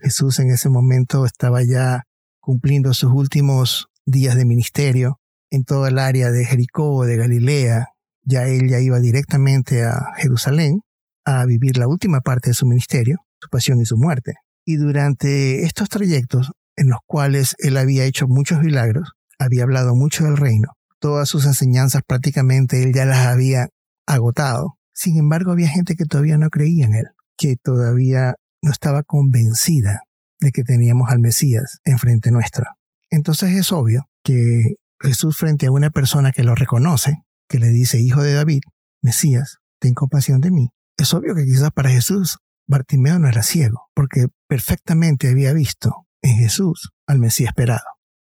Jesús 0.00 0.38
en 0.38 0.50
ese 0.50 0.68
momento 0.68 1.26
estaba 1.26 1.64
ya 1.64 2.04
cumpliendo 2.38 2.94
sus 2.94 3.10
últimos 3.12 3.88
días 4.06 4.36
de 4.36 4.44
ministerio 4.44 5.18
en 5.50 5.64
toda 5.64 5.88
el 5.88 5.98
área 5.98 6.30
de 6.30 6.44
Jericó, 6.44 7.04
de 7.04 7.16
Galilea. 7.16 7.88
Ya 8.22 8.46
él 8.46 8.68
ya 8.68 8.78
iba 8.78 9.00
directamente 9.00 9.82
a 9.84 10.12
Jerusalén 10.18 10.82
a 11.24 11.44
vivir 11.46 11.78
la 11.78 11.88
última 11.88 12.20
parte 12.20 12.50
de 12.50 12.54
su 12.54 12.64
ministerio, 12.64 13.18
su 13.40 13.48
pasión 13.48 13.80
y 13.80 13.86
su 13.86 13.96
muerte. 13.96 14.34
Y 14.64 14.76
durante 14.76 15.64
estos 15.64 15.88
trayectos 15.88 16.52
en 16.76 16.90
los 16.90 17.00
cuales 17.06 17.56
él 17.58 17.76
había 17.76 18.04
hecho 18.04 18.28
muchos 18.28 18.60
milagros, 18.60 19.14
había 19.40 19.64
hablado 19.64 19.96
mucho 19.96 20.24
del 20.24 20.36
reino, 20.36 20.68
todas 21.00 21.28
sus 21.28 21.44
enseñanzas 21.44 22.02
prácticamente 22.06 22.84
él 22.84 22.92
ya 22.94 23.04
las 23.04 23.26
había 23.26 23.68
agotado, 24.06 24.76
sin 24.96 25.18
embargo, 25.18 25.52
había 25.52 25.68
gente 25.68 25.94
que 25.94 26.06
todavía 26.06 26.38
no 26.38 26.48
creía 26.48 26.86
en 26.86 26.94
él, 26.94 27.06
que 27.36 27.56
todavía 27.56 28.34
no 28.62 28.72
estaba 28.72 29.02
convencida 29.02 30.02
de 30.40 30.52
que 30.52 30.64
teníamos 30.64 31.10
al 31.10 31.20
Mesías 31.20 31.80
enfrente 31.84 32.30
nuestra. 32.30 32.76
Entonces 33.10 33.54
es 33.54 33.72
obvio 33.72 34.08
que 34.22 34.76
Jesús 35.00 35.36
frente 35.36 35.66
a 35.66 35.70
una 35.70 35.90
persona 35.90 36.32
que 36.32 36.42
lo 36.42 36.54
reconoce, 36.54 37.22
que 37.48 37.58
le 37.58 37.68
dice, 37.68 38.00
hijo 38.00 38.22
de 38.22 38.34
David, 38.34 38.60
Mesías, 39.02 39.58
ten 39.78 39.94
compasión 39.94 40.40
de 40.40 40.50
mí. 40.50 40.68
Es 40.96 41.14
obvio 41.14 41.34
que 41.34 41.44
quizás 41.44 41.70
para 41.70 41.90
Jesús 41.90 42.38
Bartimeo 42.68 43.18
no 43.18 43.28
era 43.28 43.42
ciego, 43.42 43.88
porque 43.94 44.26
perfectamente 44.48 45.28
había 45.30 45.52
visto 45.52 46.06
en 46.22 46.36
Jesús 46.38 46.90
al 47.06 47.18
Mesías 47.18 47.50
esperado. 47.50 47.84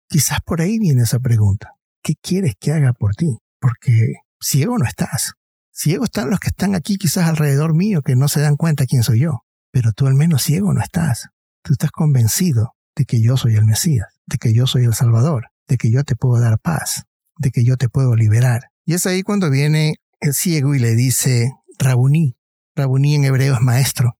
Quizás 0.09 0.39
por 0.43 0.61
ahí 0.61 0.79
viene 0.79 1.03
esa 1.03 1.19
pregunta. 1.19 1.73
¿Qué 2.03 2.15
quieres 2.21 2.55
que 2.59 2.71
haga 2.71 2.93
por 2.93 3.15
ti? 3.15 3.37
Porque 3.59 4.15
ciego 4.39 4.77
no 4.77 4.85
estás. 4.85 5.33
Ciego 5.73 6.03
están 6.05 6.29
los 6.29 6.39
que 6.39 6.49
están 6.49 6.75
aquí 6.75 6.97
quizás 6.97 7.27
alrededor 7.27 7.73
mío 7.73 8.01
que 8.01 8.15
no 8.15 8.27
se 8.27 8.41
dan 8.41 8.57
cuenta 8.57 8.85
quién 8.85 9.03
soy 9.03 9.21
yo. 9.21 9.43
Pero 9.71 9.93
tú 9.93 10.07
al 10.07 10.15
menos 10.15 10.43
ciego 10.43 10.73
no 10.73 10.81
estás. 10.81 11.29
Tú 11.63 11.73
estás 11.73 11.91
convencido 11.91 12.73
de 12.95 13.05
que 13.05 13.21
yo 13.21 13.37
soy 13.37 13.55
el 13.55 13.65
Mesías, 13.65 14.07
de 14.25 14.37
que 14.37 14.53
yo 14.53 14.67
soy 14.67 14.83
el 14.83 14.93
Salvador, 14.93 15.47
de 15.67 15.77
que 15.77 15.89
yo 15.89 16.03
te 16.03 16.15
puedo 16.15 16.41
dar 16.41 16.59
paz, 16.59 17.05
de 17.37 17.51
que 17.51 17.63
yo 17.63 17.77
te 17.77 17.87
puedo 17.87 18.15
liberar. 18.15 18.69
Y 18.85 18.95
es 18.95 19.05
ahí 19.05 19.23
cuando 19.23 19.49
viene 19.49 19.95
el 20.19 20.33
ciego 20.33 20.75
y 20.75 20.79
le 20.79 20.95
dice, 20.95 21.51
Rabuní. 21.79 22.35
Rabuní 22.75 23.15
en 23.15 23.25
hebreo 23.25 23.55
es 23.55 23.61
maestro. 23.61 24.17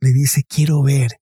Le 0.00 0.12
dice, 0.12 0.44
quiero 0.44 0.82
ver. 0.82 1.20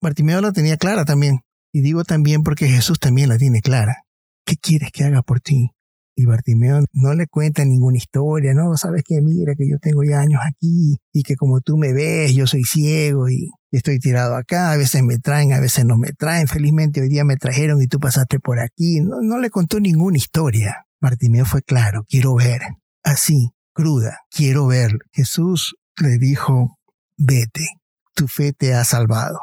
Bartimeo 0.00 0.40
la 0.40 0.52
tenía 0.52 0.76
clara 0.76 1.04
también. 1.04 1.40
Y 1.72 1.80
digo 1.80 2.04
también 2.04 2.42
porque 2.42 2.68
Jesús 2.68 2.98
también 2.98 3.28
la 3.28 3.38
tiene 3.38 3.62
clara. 3.62 4.04
¿Qué 4.44 4.56
quieres 4.56 4.90
que 4.92 5.04
haga 5.04 5.22
por 5.22 5.40
ti? 5.40 5.70
Y 6.14 6.26
Bartimeo 6.26 6.84
no 6.92 7.14
le 7.14 7.26
cuenta 7.26 7.64
ninguna 7.64 7.96
historia, 7.96 8.52
no, 8.52 8.76
sabes 8.76 9.02
que 9.02 9.20
mira 9.22 9.54
que 9.56 9.68
yo 9.68 9.78
tengo 9.78 10.04
ya 10.04 10.20
años 10.20 10.40
aquí 10.46 10.98
y 11.12 11.22
que 11.22 11.36
como 11.36 11.60
tú 11.60 11.78
me 11.78 11.92
ves, 11.92 12.34
yo 12.34 12.46
soy 12.46 12.64
ciego 12.64 13.30
y 13.30 13.50
estoy 13.70 13.98
tirado 13.98 14.36
acá, 14.36 14.72
a 14.72 14.76
veces 14.76 15.02
me 15.02 15.18
traen, 15.18 15.54
a 15.54 15.60
veces 15.60 15.86
no 15.86 15.96
me 15.96 16.12
traen, 16.12 16.48
felizmente 16.48 17.00
hoy 17.00 17.08
día 17.08 17.24
me 17.24 17.36
trajeron 17.36 17.80
y 17.80 17.86
tú 17.86 17.98
pasaste 17.98 18.40
por 18.40 18.60
aquí. 18.60 19.00
No, 19.00 19.22
no 19.22 19.38
le 19.38 19.48
contó 19.48 19.80
ninguna 19.80 20.18
historia. 20.18 20.86
Bartimeo 21.00 21.46
fue 21.46 21.62
claro, 21.62 22.04
quiero 22.06 22.34
ver, 22.34 22.60
así, 23.02 23.50
cruda, 23.72 24.20
quiero 24.30 24.66
ver. 24.66 24.98
Jesús 25.12 25.76
le 25.96 26.18
dijo, 26.18 26.78
vete, 27.16 27.66
tu 28.14 28.28
fe 28.28 28.52
te 28.52 28.74
ha 28.74 28.84
salvado. 28.84 29.38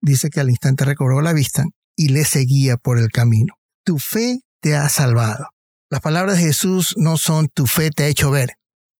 Dice 0.00 0.30
que 0.30 0.40
al 0.40 0.50
instante 0.50 0.84
recobró 0.84 1.20
la 1.20 1.32
vista 1.32 1.64
y 1.94 2.08
le 2.08 2.24
seguía 2.24 2.76
por 2.76 2.98
el 2.98 3.10
camino. 3.10 3.54
Tu 3.84 3.98
fe 3.98 4.40
te 4.60 4.76
ha 4.76 4.88
salvado. 4.88 5.46
Las 5.88 6.00
palabras 6.00 6.38
de 6.38 6.42
Jesús 6.42 6.94
no 6.96 7.16
son 7.16 7.48
tu 7.48 7.66
fe 7.66 7.90
te 7.90 8.02
ha 8.02 8.08
hecho 8.08 8.32
ver. 8.32 8.50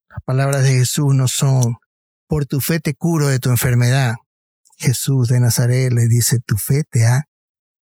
Las 0.09 0.23
palabras 0.25 0.63
de 0.63 0.71
Jesús 0.71 1.15
no 1.15 1.27
son 1.27 1.79
por 2.29 2.47
tu 2.47 2.61
fe 2.61 2.79
te 2.79 2.95
curo 2.95 3.27
de 3.27 3.41
tu 3.41 3.51
enfermedad. 3.51 4.15
Jesús 4.77 5.29
de 5.29 5.41
Nazaret 5.41 5.93
le 5.93 6.07
dice 6.07 6.39
tu 6.39 6.57
fe 6.57 6.85
te 6.89 7.05
ha 7.05 7.25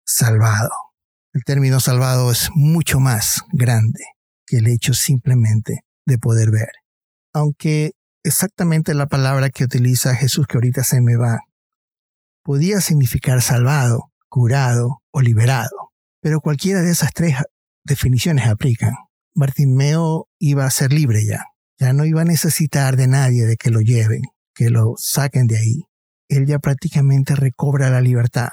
salvado. 0.05 0.71
El 1.33 1.43
término 1.43 1.81
salvado 1.81 2.31
es 2.31 2.51
mucho 2.55 3.01
más 3.01 3.43
grande 3.53 4.05
que 4.47 4.59
el 4.59 4.69
hecho 4.69 4.95
simplemente 4.95 5.81
de 6.07 6.19
poder 6.19 6.53
ver. 6.53 6.71
Aunque 7.33 7.93
exactamente 8.23 8.95
la 8.95 9.07
palabra 9.07 9.51
que 9.51 9.65
utiliza 9.65 10.15
Jesús, 10.15 10.47
que 10.47 10.59
ahorita 10.59 10.85
se 10.85 11.01
me 11.01 11.17
va, 11.17 11.41
podía 12.45 12.81
significar 12.81 13.43
salvado, 13.43 14.13
curado 14.29 15.03
o 15.11 15.21
liberado. 15.21 15.91
Pero 16.21 16.41
cualquiera 16.41 16.83
de 16.83 16.91
esas 16.93 17.13
tres 17.13 17.37
definiciones 17.85 18.47
aplican. 18.47 18.95
Bartimeo 19.35 20.29
iba 20.39 20.67
a 20.67 20.71
ser 20.71 20.93
libre 20.93 21.25
ya. 21.25 21.47
Ya 21.79 21.93
no 21.93 22.05
iba 22.05 22.23
a 22.23 22.25
necesitar 22.25 22.97
de 22.97 23.09
nadie 23.09 23.45
de 23.47 23.57
que 23.57 23.71
lo 23.71 23.81
lleven, 23.81 24.23
que 24.55 24.71
lo 24.71 24.95
saquen 24.97 25.47
de 25.47 25.59
ahí. 25.59 25.83
Él 26.29 26.47
ya 26.47 26.59
prácticamente 26.59 27.35
recobra 27.35 27.91
la 27.91 28.01
libertad. 28.01 28.49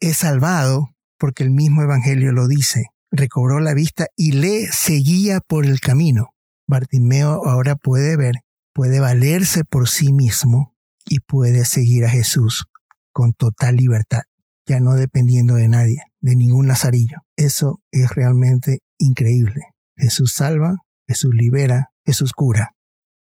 Es 0.00 0.18
salvado 0.18 0.90
porque 1.18 1.44
el 1.44 1.50
mismo 1.50 1.82
Evangelio 1.82 2.32
lo 2.32 2.46
dice. 2.46 2.86
Recobró 3.10 3.60
la 3.60 3.74
vista 3.74 4.06
y 4.16 4.32
le 4.32 4.66
seguía 4.66 5.40
por 5.40 5.64
el 5.64 5.80
camino. 5.80 6.30
Bartimeo 6.66 7.46
ahora 7.46 7.76
puede 7.76 8.16
ver, 8.16 8.34
puede 8.72 9.00
valerse 9.00 9.64
por 9.64 9.88
sí 9.88 10.12
mismo 10.12 10.74
y 11.06 11.20
puede 11.20 11.64
seguir 11.64 12.04
a 12.04 12.10
Jesús 12.10 12.66
con 13.12 13.32
total 13.32 13.76
libertad, 13.76 14.22
ya 14.66 14.80
no 14.80 14.94
dependiendo 14.94 15.54
de 15.54 15.68
nadie 15.68 16.02
de 16.20 16.36
ningún 16.36 16.68
lazarillo. 16.68 17.18
Eso 17.36 17.80
es 17.90 18.10
realmente 18.14 18.78
increíble. 18.98 19.62
Jesús 19.96 20.32
salva, 20.34 20.76
Jesús 21.06 21.34
libera, 21.34 21.90
Jesús 22.04 22.32
cura. 22.32 22.70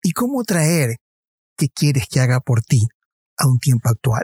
¿Y 0.02 0.12
cómo 0.12 0.44
traer 0.44 0.98
qué 1.58 1.68
quieres 1.70 2.08
que 2.10 2.20
haga 2.20 2.40
por 2.40 2.62
ti 2.62 2.88
a 3.38 3.48
un 3.48 3.60
tiempo 3.60 3.90
actual? 3.90 4.24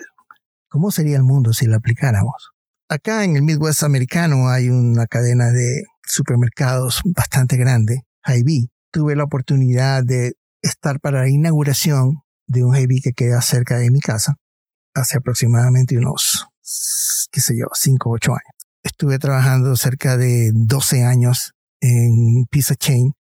¿Cómo 0.69 0.91
sería 0.91 1.17
el 1.17 1.23
mundo 1.23 1.53
si 1.53 1.65
lo 1.65 1.75
aplicáramos? 1.75 2.51
Acá 2.87 3.23
en 3.23 3.35
el 3.35 3.43
Midwest 3.43 3.83
americano 3.83 4.49
hay 4.49 4.69
una 4.69 5.05
cadena 5.05 5.51
de 5.51 5.83
supermercados 6.03 7.01
bastante 7.05 7.57
grande, 7.57 8.03
Hy-Vee. 8.25 8.69
Tuve 8.91 9.15
la 9.15 9.23
oportunidad 9.23 10.03
de 10.03 10.33
estar 10.61 10.99
para 10.99 11.21
la 11.21 11.29
inauguración 11.29 12.21
de 12.47 12.63
un 12.63 12.75
Hy-Vee 12.75 13.01
que 13.01 13.13
queda 13.13 13.41
cerca 13.41 13.77
de 13.77 13.91
mi 13.91 13.99
casa 13.99 14.35
hace 14.93 15.17
aproximadamente 15.17 15.97
unos, 15.97 16.47
qué 17.31 17.41
sé 17.41 17.57
yo, 17.57 17.67
5 17.73 18.09
o 18.09 18.13
8 18.13 18.31
años 18.31 18.61
estuve 18.83 19.19
trabajando 19.19 19.75
cerca 19.75 20.17
de 20.17 20.51
12 20.53 21.03
años 21.03 21.53
en 21.81 22.45
Pizza 22.49 22.75
Chain, 22.75 23.13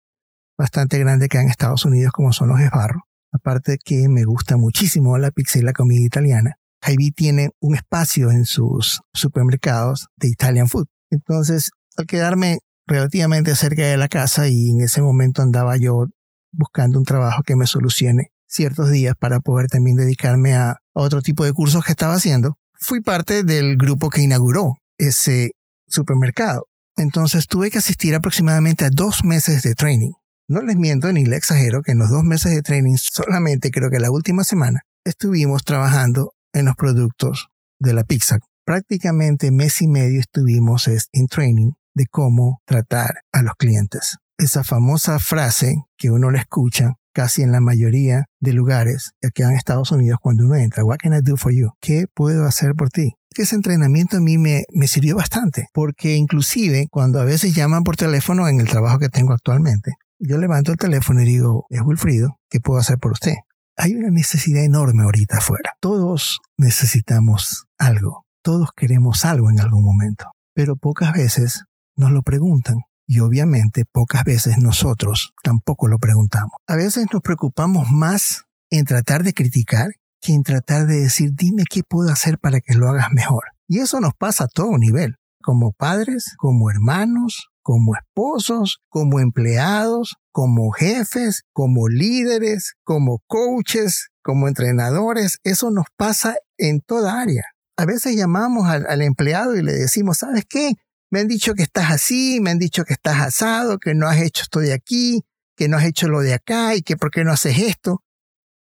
bastante 0.57 0.99
grande 0.99 1.29
que 1.29 1.37
en 1.37 1.49
Estados 1.49 1.85
Unidos 1.85 2.11
como 2.11 2.33
son 2.33 2.49
los 2.49 2.59
Esbarros. 2.59 3.03
Aparte 3.31 3.77
que 3.83 4.07
me 4.09 4.23
gusta 4.23 4.57
muchísimo 4.57 5.17
la 5.17 5.31
pizza 5.31 5.59
y 5.59 5.61
la 5.61 5.73
comida 5.73 6.01
italiana. 6.01 6.55
Hy-Vee 6.81 7.11
tiene 7.11 7.49
un 7.59 7.75
espacio 7.75 8.31
en 8.31 8.45
sus 8.45 9.01
supermercados 9.13 10.07
de 10.15 10.29
Italian 10.29 10.67
food. 10.67 10.87
Entonces, 11.11 11.71
al 11.97 12.05
quedarme 12.05 12.59
relativamente 12.87 13.55
cerca 13.55 13.83
de 13.83 13.97
la 13.97 14.07
casa 14.07 14.47
y 14.47 14.69
en 14.69 14.81
ese 14.81 15.01
momento 15.01 15.41
andaba 15.41 15.77
yo 15.77 16.07
buscando 16.51 16.97
un 16.97 17.05
trabajo 17.05 17.43
que 17.43 17.55
me 17.55 17.67
solucione 17.67 18.31
ciertos 18.47 18.89
días 18.89 19.13
para 19.19 19.41
poder 19.41 19.67
también 19.67 19.95
dedicarme 19.95 20.55
a 20.55 20.77
otro 20.93 21.21
tipo 21.21 21.45
de 21.45 21.53
cursos 21.53 21.85
que 21.85 21.91
estaba 21.91 22.15
haciendo, 22.15 22.57
fui 22.79 23.01
parte 23.01 23.43
del 23.43 23.77
grupo 23.77 24.09
que 24.09 24.21
inauguró 24.21 24.75
ese 24.97 25.51
supermercado. 25.87 26.65
Entonces 26.95 27.47
tuve 27.47 27.71
que 27.71 27.77
asistir 27.77 28.15
aproximadamente 28.15 28.85
a 28.85 28.89
dos 28.91 29.23
meses 29.23 29.63
de 29.63 29.75
training. 29.75 30.11
No 30.47 30.61
les 30.61 30.75
miento 30.75 31.11
ni 31.13 31.25
les 31.25 31.37
exagero 31.37 31.81
que 31.81 31.91
en 31.91 31.99
los 31.99 32.09
dos 32.09 32.23
meses 32.23 32.51
de 32.53 32.61
training, 32.61 32.97
solamente 32.97 33.71
creo 33.71 33.89
que 33.89 33.99
la 33.99 34.11
última 34.11 34.43
semana, 34.43 34.81
estuvimos 35.05 35.63
trabajando 35.63 36.33
en 36.53 36.65
los 36.65 36.75
productos 36.75 37.49
de 37.79 37.93
la 37.93 38.03
pizza. 38.03 38.39
Prácticamente 38.65 39.51
mes 39.51 39.81
y 39.81 39.87
medio 39.87 40.19
estuvimos 40.19 40.87
en 40.87 41.27
training 41.27 41.71
de 41.93 42.07
cómo 42.07 42.61
tratar 42.65 43.21
a 43.31 43.41
los 43.41 43.53
clientes. 43.55 44.17
Esa 44.37 44.63
famosa 44.63 45.19
frase 45.19 45.75
que 45.97 46.11
uno 46.11 46.31
le 46.31 46.39
escucha 46.39 46.93
casi 47.19 47.41
en 47.41 47.51
la 47.51 47.59
mayoría 47.59 48.27
de 48.39 48.53
lugares 48.53 49.11
aquí 49.21 49.41
en 49.41 49.51
Estados 49.51 49.91
Unidos 49.91 50.19
cuando 50.21 50.45
uno 50.45 50.55
entra, 50.55 50.85
What 50.85 50.99
can 50.99 51.13
I 51.13 51.19
do 51.21 51.35
for 51.35 51.53
you? 51.53 51.71
¿Qué 51.81 52.05
puedo 52.13 52.45
hacer 52.45 52.75
por 52.75 52.91
ti? 52.91 53.11
Ese 53.35 53.57
entrenamiento 53.57 54.15
a 54.15 54.19
mí 54.21 54.37
me, 54.37 54.63
me 54.71 54.87
sirvió 54.87 55.17
bastante, 55.17 55.67
porque 55.73 56.15
inclusive 56.15 56.87
cuando 56.89 57.19
a 57.19 57.25
veces 57.25 57.53
llaman 57.53 57.83
por 57.83 57.97
teléfono 57.97 58.47
en 58.47 58.61
el 58.61 58.69
trabajo 58.69 58.99
que 58.99 59.09
tengo 59.09 59.33
actualmente, 59.33 59.95
yo 60.17 60.37
levanto 60.37 60.71
el 60.71 60.77
teléfono 60.77 61.21
y 61.21 61.25
digo, 61.25 61.65
es 61.67 61.81
Wilfrido, 61.81 62.37
¿qué 62.49 62.61
puedo 62.61 62.79
hacer 62.79 62.97
por 62.99 63.11
usted? 63.11 63.33
Hay 63.75 63.95
una 63.95 64.11
necesidad 64.11 64.63
enorme 64.63 65.03
ahorita 65.03 65.39
afuera. 65.39 65.73
Todos 65.81 66.39
necesitamos 66.55 67.65
algo, 67.77 68.23
todos 68.41 68.69
queremos 68.73 69.25
algo 69.25 69.49
en 69.49 69.59
algún 69.59 69.83
momento, 69.83 70.31
pero 70.53 70.77
pocas 70.77 71.11
veces 71.11 71.65
nos 71.97 72.11
lo 72.11 72.21
preguntan. 72.21 72.77
Y 73.11 73.21
obviamente 73.21 73.85
pocas 73.91 74.23
veces 74.23 74.59
nosotros 74.59 75.33
tampoco 75.41 75.87
lo 75.87 75.97
preguntamos. 75.97 76.51
A 76.67 76.75
veces 76.75 77.07
nos 77.11 77.23
preocupamos 77.23 77.89
más 77.89 78.43
en 78.69 78.85
tratar 78.85 79.23
de 79.23 79.33
criticar 79.33 79.89
que 80.21 80.33
en 80.33 80.43
tratar 80.43 80.85
de 80.85 80.99
decir, 80.99 81.31
dime 81.33 81.63
qué 81.67 81.81
puedo 81.81 82.11
hacer 82.11 82.37
para 82.37 82.61
que 82.61 82.75
lo 82.75 82.87
hagas 82.87 83.07
mejor. 83.11 83.45
Y 83.67 83.79
eso 83.79 83.99
nos 83.99 84.13
pasa 84.13 84.43
a 84.43 84.47
todo 84.47 84.77
nivel, 84.77 85.15
como 85.41 85.71
padres, 85.71 86.35
como 86.37 86.69
hermanos, 86.69 87.49
como 87.63 87.95
esposos, 87.95 88.77
como 88.89 89.19
empleados, 89.19 90.17
como 90.31 90.69
jefes, 90.69 91.41
como 91.51 91.87
líderes, 91.87 92.75
como 92.83 93.23
coaches, 93.25 94.09
como 94.21 94.47
entrenadores. 94.47 95.39
Eso 95.43 95.71
nos 95.71 95.87
pasa 95.97 96.35
en 96.59 96.81
toda 96.81 97.19
área. 97.19 97.45
A 97.75 97.85
veces 97.85 98.15
llamamos 98.15 98.67
al, 98.67 98.85
al 98.85 99.01
empleado 99.01 99.55
y 99.55 99.63
le 99.63 99.73
decimos, 99.73 100.17
¿sabes 100.17 100.45
qué? 100.47 100.73
Me 101.11 101.21
han 101.21 101.27
dicho 101.27 101.55
que 101.55 101.63
estás 101.63 101.91
así, 101.91 102.39
me 102.39 102.51
han 102.51 102.59
dicho 102.59 102.83
que 102.83 102.93
estás 102.93 103.19
asado, 103.19 103.79
que 103.79 103.95
no 103.95 104.07
has 104.07 104.17
hecho 104.21 104.43
esto 104.43 104.59
de 104.59 104.73
aquí, 104.73 105.23
que 105.55 105.67
no 105.67 105.77
has 105.77 105.85
hecho 105.85 106.07
lo 106.07 106.21
de 106.21 106.33
acá 106.33 106.75
y 106.75 106.81
que 106.83 106.97
por 106.97 107.09
qué 107.09 107.23
no 107.23 107.31
haces 107.31 107.57
esto. 107.57 108.03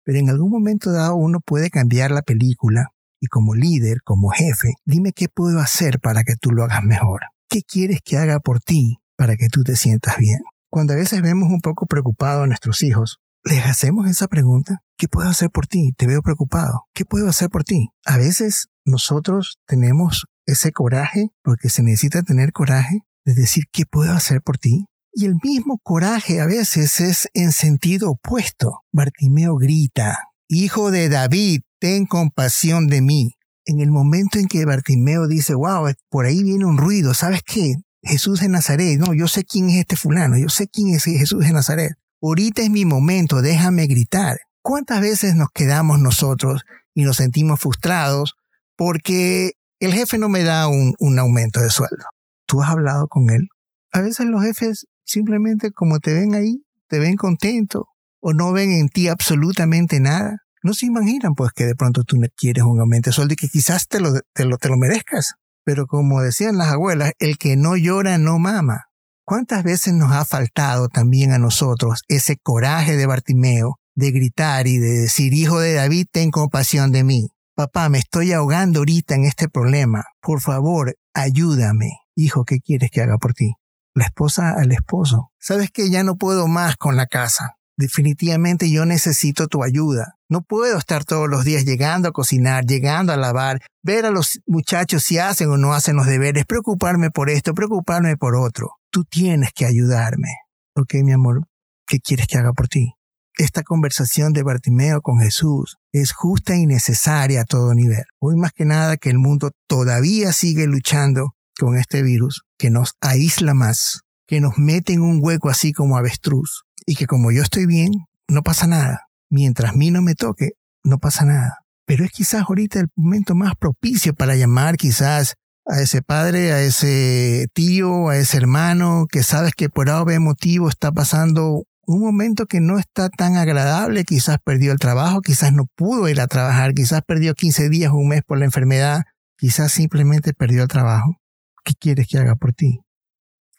Pero 0.04 0.18
en 0.18 0.28
algún 0.28 0.50
momento 0.50 0.92
dado 0.92 1.16
uno 1.16 1.40
puede 1.40 1.70
cambiar 1.70 2.10
la 2.10 2.22
película 2.22 2.90
y 3.18 3.26
como 3.26 3.54
líder, 3.54 4.02
como 4.04 4.28
jefe, 4.28 4.74
dime 4.84 5.12
qué 5.12 5.28
puedo 5.28 5.58
hacer 5.60 5.98
para 6.00 6.22
que 6.24 6.36
tú 6.36 6.50
lo 6.50 6.64
hagas 6.64 6.84
mejor. 6.84 7.22
¿Qué 7.48 7.62
quieres 7.62 8.00
que 8.04 8.18
haga 8.18 8.40
por 8.40 8.60
ti 8.60 8.98
para 9.16 9.36
que 9.36 9.48
tú 9.48 9.62
te 9.62 9.76
sientas 9.76 10.18
bien? 10.18 10.40
Cuando 10.68 10.92
a 10.92 10.96
veces 10.96 11.22
vemos 11.22 11.48
un 11.48 11.60
poco 11.60 11.86
preocupado 11.86 12.42
a 12.42 12.46
nuestros 12.46 12.82
hijos, 12.82 13.20
les 13.44 13.64
hacemos 13.64 14.08
esa 14.08 14.28
pregunta. 14.28 14.82
¿Qué 14.98 15.08
puedo 15.08 15.28
hacer 15.28 15.50
por 15.50 15.66
ti? 15.66 15.92
Te 15.96 16.06
veo 16.06 16.20
preocupado. 16.20 16.82
¿Qué 16.92 17.04
puedo 17.04 17.28
hacer 17.28 17.48
por 17.48 17.64
ti? 17.64 17.88
A 18.04 18.18
veces 18.18 18.68
nosotros 18.84 19.58
tenemos 19.66 20.26
ese 20.46 20.72
coraje, 20.72 21.28
porque 21.42 21.68
se 21.68 21.82
necesita 21.82 22.22
tener 22.22 22.52
coraje 22.52 23.00
de 23.24 23.34
decir 23.34 23.64
qué 23.72 23.84
puedo 23.86 24.12
hacer 24.12 24.42
por 24.42 24.58
ti. 24.58 24.86
Y 25.12 25.26
el 25.26 25.36
mismo 25.42 25.78
coraje 25.82 26.40
a 26.40 26.46
veces 26.46 27.00
es 27.00 27.28
en 27.34 27.52
sentido 27.52 28.10
opuesto. 28.10 28.80
Bartimeo 28.92 29.56
grita, 29.56 30.18
Hijo 30.48 30.90
de 30.90 31.08
David, 31.08 31.62
ten 31.80 32.06
compasión 32.06 32.88
de 32.88 33.00
mí. 33.00 33.32
En 33.64 33.80
el 33.80 33.90
momento 33.90 34.38
en 34.38 34.46
que 34.46 34.64
Bartimeo 34.66 35.26
dice, 35.26 35.54
wow, 35.54 35.90
por 36.10 36.26
ahí 36.26 36.42
viene 36.42 36.66
un 36.66 36.76
ruido, 36.76 37.14
¿sabes 37.14 37.42
qué? 37.42 37.76
Jesús 38.02 38.40
de 38.40 38.48
Nazaret, 38.48 38.98
no, 38.98 39.14
yo 39.14 39.26
sé 39.26 39.44
quién 39.44 39.70
es 39.70 39.76
este 39.76 39.96
fulano, 39.96 40.36
yo 40.36 40.50
sé 40.50 40.68
quién 40.68 40.94
es 40.94 41.04
Jesús 41.04 41.46
de 41.46 41.52
Nazaret. 41.52 41.92
Ahorita 42.20 42.62
es 42.62 42.70
mi 42.70 42.84
momento, 42.84 43.40
déjame 43.40 43.86
gritar. 43.86 44.38
¿Cuántas 44.62 45.00
veces 45.00 45.34
nos 45.34 45.48
quedamos 45.54 45.98
nosotros 45.98 46.62
y 46.94 47.04
nos 47.04 47.16
sentimos 47.16 47.60
frustrados 47.60 48.34
porque 48.76 49.52
el 49.84 49.92
jefe 49.92 50.18
no 50.18 50.28
me 50.28 50.42
da 50.42 50.68
un, 50.68 50.94
un 50.98 51.18
aumento 51.18 51.60
de 51.60 51.70
sueldo? 51.70 52.04
¿Tú 52.46 52.62
has 52.62 52.70
hablado 52.70 53.08
con 53.08 53.30
él? 53.30 53.48
A 53.92 54.00
veces 54.00 54.26
los 54.26 54.42
jefes 54.42 54.86
simplemente 55.04 55.70
como 55.70 56.00
te 56.00 56.12
ven 56.14 56.34
ahí, 56.34 56.64
te 56.88 56.98
ven 56.98 57.16
contento 57.16 57.88
o 58.20 58.32
no 58.32 58.52
ven 58.52 58.72
en 58.72 58.88
ti 58.88 59.08
absolutamente 59.08 60.00
nada. 60.00 60.38
No 60.62 60.72
se 60.72 60.86
imaginan 60.86 61.34
pues 61.34 61.52
que 61.52 61.64
de 61.64 61.74
pronto 61.74 62.04
tú 62.04 62.16
quieres 62.36 62.64
un 62.64 62.80
aumento 62.80 63.10
de 63.10 63.14
sueldo 63.14 63.34
y 63.34 63.36
que 63.36 63.48
quizás 63.48 63.86
te 63.86 64.00
lo, 64.00 64.12
te 64.32 64.44
lo, 64.46 64.56
te 64.56 64.68
lo 64.68 64.76
merezcas. 64.76 65.34
Pero 65.64 65.86
como 65.86 66.22
decían 66.22 66.56
las 66.56 66.72
abuelas, 66.72 67.12
el 67.18 67.38
que 67.38 67.56
no 67.56 67.76
llora 67.76 68.18
no 68.18 68.38
mama. 68.38 68.86
¿Cuántas 69.26 69.62
veces 69.62 69.94
nos 69.94 70.12
ha 70.12 70.24
faltado 70.24 70.88
también 70.88 71.32
a 71.32 71.38
nosotros 71.38 72.02
ese 72.08 72.36
coraje 72.36 72.96
de 72.96 73.06
Bartimeo 73.06 73.78
de 73.94 74.10
gritar 74.10 74.66
y 74.66 74.78
de 74.78 75.00
decir, 75.00 75.32
hijo 75.32 75.60
de 75.60 75.74
David, 75.74 76.06
ten 76.10 76.30
compasión 76.30 76.92
de 76.92 77.04
mí? 77.04 77.28
Papá, 77.56 77.88
me 77.88 77.98
estoy 77.98 78.32
ahogando 78.32 78.80
ahorita 78.80 79.14
en 79.14 79.24
este 79.26 79.48
problema. 79.48 80.06
Por 80.20 80.40
favor, 80.40 80.96
ayúdame. 81.14 82.00
Hijo, 82.16 82.44
¿qué 82.44 82.58
quieres 82.58 82.90
que 82.90 83.00
haga 83.00 83.16
por 83.16 83.32
ti? 83.32 83.54
La 83.94 84.06
esposa 84.06 84.54
al 84.58 84.72
esposo. 84.72 85.30
Sabes 85.38 85.70
que 85.70 85.88
ya 85.88 86.02
no 86.02 86.16
puedo 86.16 86.48
más 86.48 86.74
con 86.76 86.96
la 86.96 87.06
casa. 87.06 87.54
Definitivamente 87.76 88.68
yo 88.72 88.84
necesito 88.86 89.46
tu 89.46 89.62
ayuda. 89.62 90.16
No 90.28 90.42
puedo 90.42 90.76
estar 90.78 91.04
todos 91.04 91.28
los 91.28 91.44
días 91.44 91.64
llegando 91.64 92.08
a 92.08 92.12
cocinar, 92.12 92.64
llegando 92.64 93.12
a 93.12 93.16
lavar, 93.16 93.60
ver 93.84 94.04
a 94.04 94.10
los 94.10 94.40
muchachos 94.46 95.04
si 95.04 95.18
hacen 95.18 95.48
o 95.48 95.56
no 95.56 95.74
hacen 95.74 95.94
los 95.94 96.06
deberes, 96.06 96.46
preocuparme 96.46 97.12
por 97.12 97.30
esto, 97.30 97.54
preocuparme 97.54 98.16
por 98.16 98.34
otro. 98.34 98.72
Tú 98.90 99.04
tienes 99.04 99.52
que 99.54 99.64
ayudarme. 99.64 100.30
Ok, 100.74 100.94
mi 101.04 101.12
amor, 101.12 101.46
¿qué 101.86 102.00
quieres 102.00 102.26
que 102.26 102.38
haga 102.38 102.52
por 102.52 102.66
ti? 102.66 102.94
Esta 103.36 103.64
conversación 103.64 104.32
de 104.32 104.44
Bartimeo 104.44 105.02
con 105.02 105.18
Jesús 105.18 105.78
es 105.90 106.12
justa 106.12 106.54
y 106.54 106.66
necesaria 106.66 107.40
a 107.40 107.44
todo 107.44 107.74
nivel. 107.74 108.04
Hoy 108.20 108.36
más 108.36 108.52
que 108.52 108.64
nada 108.64 108.96
que 108.96 109.10
el 109.10 109.18
mundo 109.18 109.50
todavía 109.66 110.32
sigue 110.32 110.68
luchando 110.68 111.34
con 111.58 111.76
este 111.76 112.04
virus, 112.04 112.42
que 112.56 112.70
nos 112.70 112.92
aísla 113.00 113.52
más, 113.52 114.02
que 114.28 114.40
nos 114.40 114.56
mete 114.56 114.92
en 114.92 115.02
un 115.02 115.18
hueco 115.20 115.48
así 115.48 115.72
como 115.72 115.96
avestruz, 115.96 116.62
y 116.86 116.94
que 116.94 117.08
como 117.08 117.32
yo 117.32 117.42
estoy 117.42 117.66
bien, 117.66 117.90
no 118.28 118.42
pasa 118.42 118.68
nada. 118.68 119.08
Mientras 119.30 119.72
a 119.72 119.76
mí 119.76 119.90
no 119.90 120.00
me 120.00 120.14
toque, 120.14 120.50
no 120.84 120.98
pasa 120.98 121.24
nada. 121.24 121.58
Pero 121.86 122.04
es 122.04 122.12
quizás 122.12 122.44
ahorita 122.48 122.78
el 122.78 122.88
momento 122.94 123.34
más 123.34 123.54
propicio 123.56 124.14
para 124.14 124.36
llamar 124.36 124.76
quizás 124.76 125.34
a 125.66 125.80
ese 125.80 126.02
padre, 126.02 126.52
a 126.52 126.60
ese 126.60 127.48
tío, 127.52 128.10
a 128.10 128.16
ese 128.16 128.36
hermano 128.36 129.06
que 129.10 129.24
sabes 129.24 129.54
que 129.56 129.68
por 129.68 129.90
algún 129.90 130.22
motivo 130.22 130.68
está 130.68 130.92
pasando 130.92 131.64
un 131.86 132.00
momento 132.00 132.46
que 132.46 132.60
no 132.60 132.78
está 132.78 133.08
tan 133.08 133.36
agradable, 133.36 134.04
quizás 134.04 134.38
perdió 134.42 134.72
el 134.72 134.78
trabajo, 134.78 135.20
quizás 135.20 135.52
no 135.52 135.66
pudo 135.74 136.08
ir 136.08 136.20
a 136.20 136.26
trabajar, 136.26 136.74
quizás 136.74 137.02
perdió 137.06 137.34
15 137.34 137.68
días 137.68 137.92
o 137.92 137.96
un 137.96 138.08
mes 138.08 138.22
por 138.22 138.38
la 138.38 138.44
enfermedad, 138.44 139.02
quizás 139.36 139.72
simplemente 139.72 140.32
perdió 140.32 140.62
el 140.62 140.68
trabajo. 140.68 141.16
¿Qué 141.64 141.74
quieres 141.74 142.06
que 142.08 142.18
haga 142.18 142.36
por 142.36 142.52
ti? 142.52 142.80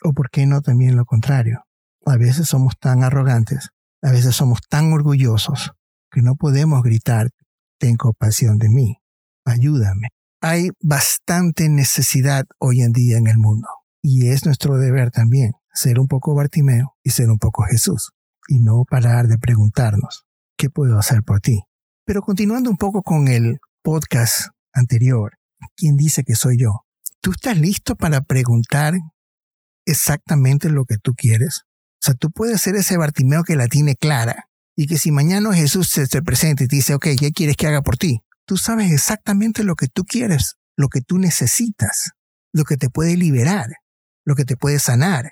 ¿O 0.04 0.14
por 0.14 0.30
qué 0.30 0.46
no 0.46 0.62
también 0.62 0.96
lo 0.96 1.06
contrario? 1.06 1.64
A 2.06 2.18
veces 2.18 2.48
somos 2.48 2.78
tan 2.80 3.04
arrogantes, 3.04 3.70
a 4.02 4.12
veces 4.12 4.36
somos 4.36 4.60
tan 4.70 4.94
orgullosos 4.94 5.72
que 6.12 6.22
no 6.22 6.36
podemos 6.36 6.84
gritar, 6.84 7.30
ten 7.80 7.96
compasión 7.96 8.58
de 8.58 8.70
mí, 8.70 8.98
ayúdame. 9.46 10.10
Hay 10.42 10.70
bastante 10.82 11.70
necesidad 11.70 12.46
hoy 12.60 12.82
en 12.82 12.92
día 12.92 13.18
en 13.18 13.28
el 13.28 13.38
mundo 13.38 13.68
y 14.02 14.28
es 14.28 14.46
nuestro 14.46 14.78
deber 14.78 15.10
también 15.10 15.54
ser 15.74 16.00
un 16.00 16.08
poco 16.08 16.36
Bartimeo 16.36 16.96
y 17.04 17.10
ser 17.10 17.30
un 17.30 17.38
poco 17.38 17.64
Jesús 17.64 18.15
y 18.48 18.60
no 18.60 18.84
parar 18.90 19.28
de 19.28 19.38
preguntarnos, 19.38 20.26
¿qué 20.58 20.70
puedo 20.70 20.98
hacer 20.98 21.24
por 21.24 21.40
ti? 21.40 21.62
Pero 22.06 22.22
continuando 22.22 22.70
un 22.70 22.78
poco 22.78 23.02
con 23.02 23.28
el 23.28 23.60
podcast 23.82 24.50
anterior, 24.74 25.38
¿quién 25.76 25.96
dice 25.96 26.24
que 26.24 26.36
soy 26.36 26.60
yo? 26.60 26.86
¿Tú 27.22 27.32
estás 27.32 27.58
listo 27.58 27.96
para 27.96 28.22
preguntar 28.22 28.94
exactamente 29.86 30.70
lo 30.70 30.86
que 30.86 30.98
tú 30.98 31.14
quieres? 31.16 31.64
O 31.96 32.06
sea, 32.06 32.14
tú 32.14 32.30
puedes 32.30 32.62
ser 32.62 32.76
ese 32.76 32.98
Bartimeo 32.98 33.44
que 33.44 33.56
la 33.56 33.68
tiene 33.68 33.96
clara 33.96 34.48
y 34.76 34.88
que 34.88 35.00
si 35.00 35.12
mañana 35.12 35.54
Jesús 35.54 35.90
se 35.90 36.06
te 36.08 36.22
presenta 36.22 36.64
y 36.64 36.68
te 36.68 36.76
dice, 36.76 36.94
ok, 36.94 37.08
¿qué 37.20 37.32
quieres 37.32 37.58
que 37.58 37.68
haga 37.68 37.82
por 37.82 37.98
ti? 37.98 38.20
Tú 38.46 38.58
sabes 38.58 38.92
exactamente 38.92 39.64
lo 39.64 39.76
que 39.76 39.88
tú 39.88 40.04
quieres, 40.04 40.58
lo 40.76 40.90
que 40.90 41.02
tú 41.02 41.18
necesitas, 41.18 42.12
lo 42.54 42.64
que 42.64 42.78
te 42.78 42.90
puede 42.90 43.18
liberar, 43.18 43.70
lo 44.24 44.36
que 44.36 44.46
te 44.46 44.58
puede 44.58 44.78
sanar. 44.78 45.32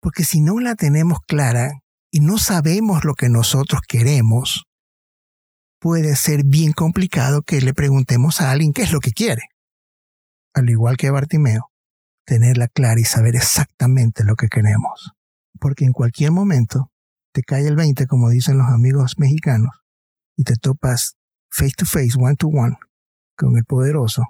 Porque 0.00 0.24
si 0.24 0.40
no 0.40 0.60
la 0.60 0.74
tenemos 0.74 1.20
clara 1.26 1.72
y 2.14 2.20
no 2.20 2.38
sabemos 2.38 3.04
lo 3.04 3.14
que 3.14 3.28
nosotros 3.28 3.80
queremos, 3.88 4.66
puede 5.80 6.14
ser 6.16 6.44
bien 6.44 6.72
complicado 6.72 7.42
que 7.42 7.60
le 7.60 7.74
preguntemos 7.74 8.40
a 8.40 8.50
alguien 8.50 8.72
qué 8.72 8.82
es 8.82 8.92
lo 8.92 9.00
que 9.00 9.10
quiere. 9.10 9.42
Al 10.54 10.70
igual 10.70 10.96
que 10.96 11.10
Bartimeo, 11.10 11.70
tenerla 12.24 12.68
clara 12.68 13.00
y 13.00 13.04
saber 13.04 13.34
exactamente 13.34 14.24
lo 14.24 14.36
que 14.36 14.48
queremos 14.48 15.14
porque 15.64 15.86
en 15.86 15.92
cualquier 15.92 16.30
momento 16.30 16.90
te 17.32 17.42
cae 17.42 17.66
el 17.66 17.74
20, 17.74 18.06
como 18.06 18.28
dicen 18.28 18.58
los 18.58 18.68
amigos 18.68 19.14
mexicanos, 19.18 19.82
y 20.36 20.44
te 20.44 20.56
topas 20.56 21.16
face 21.50 21.72
to 21.76 21.86
face, 21.86 22.10
one 22.18 22.36
to 22.36 22.48
one, 22.48 22.76
con 23.34 23.56
el 23.56 23.64
poderoso, 23.64 24.24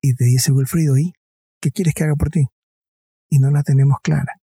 y 0.00 0.14
te 0.14 0.24
dice 0.24 0.52
Wilfrido, 0.52 0.96
¿y 0.96 1.12
qué 1.60 1.70
quieres 1.70 1.94
que 1.94 2.04
haga 2.04 2.14
por 2.14 2.30
ti? 2.30 2.46
Y 3.28 3.40
no 3.40 3.50
la 3.50 3.62
tenemos 3.62 3.98
clara. 4.02 4.40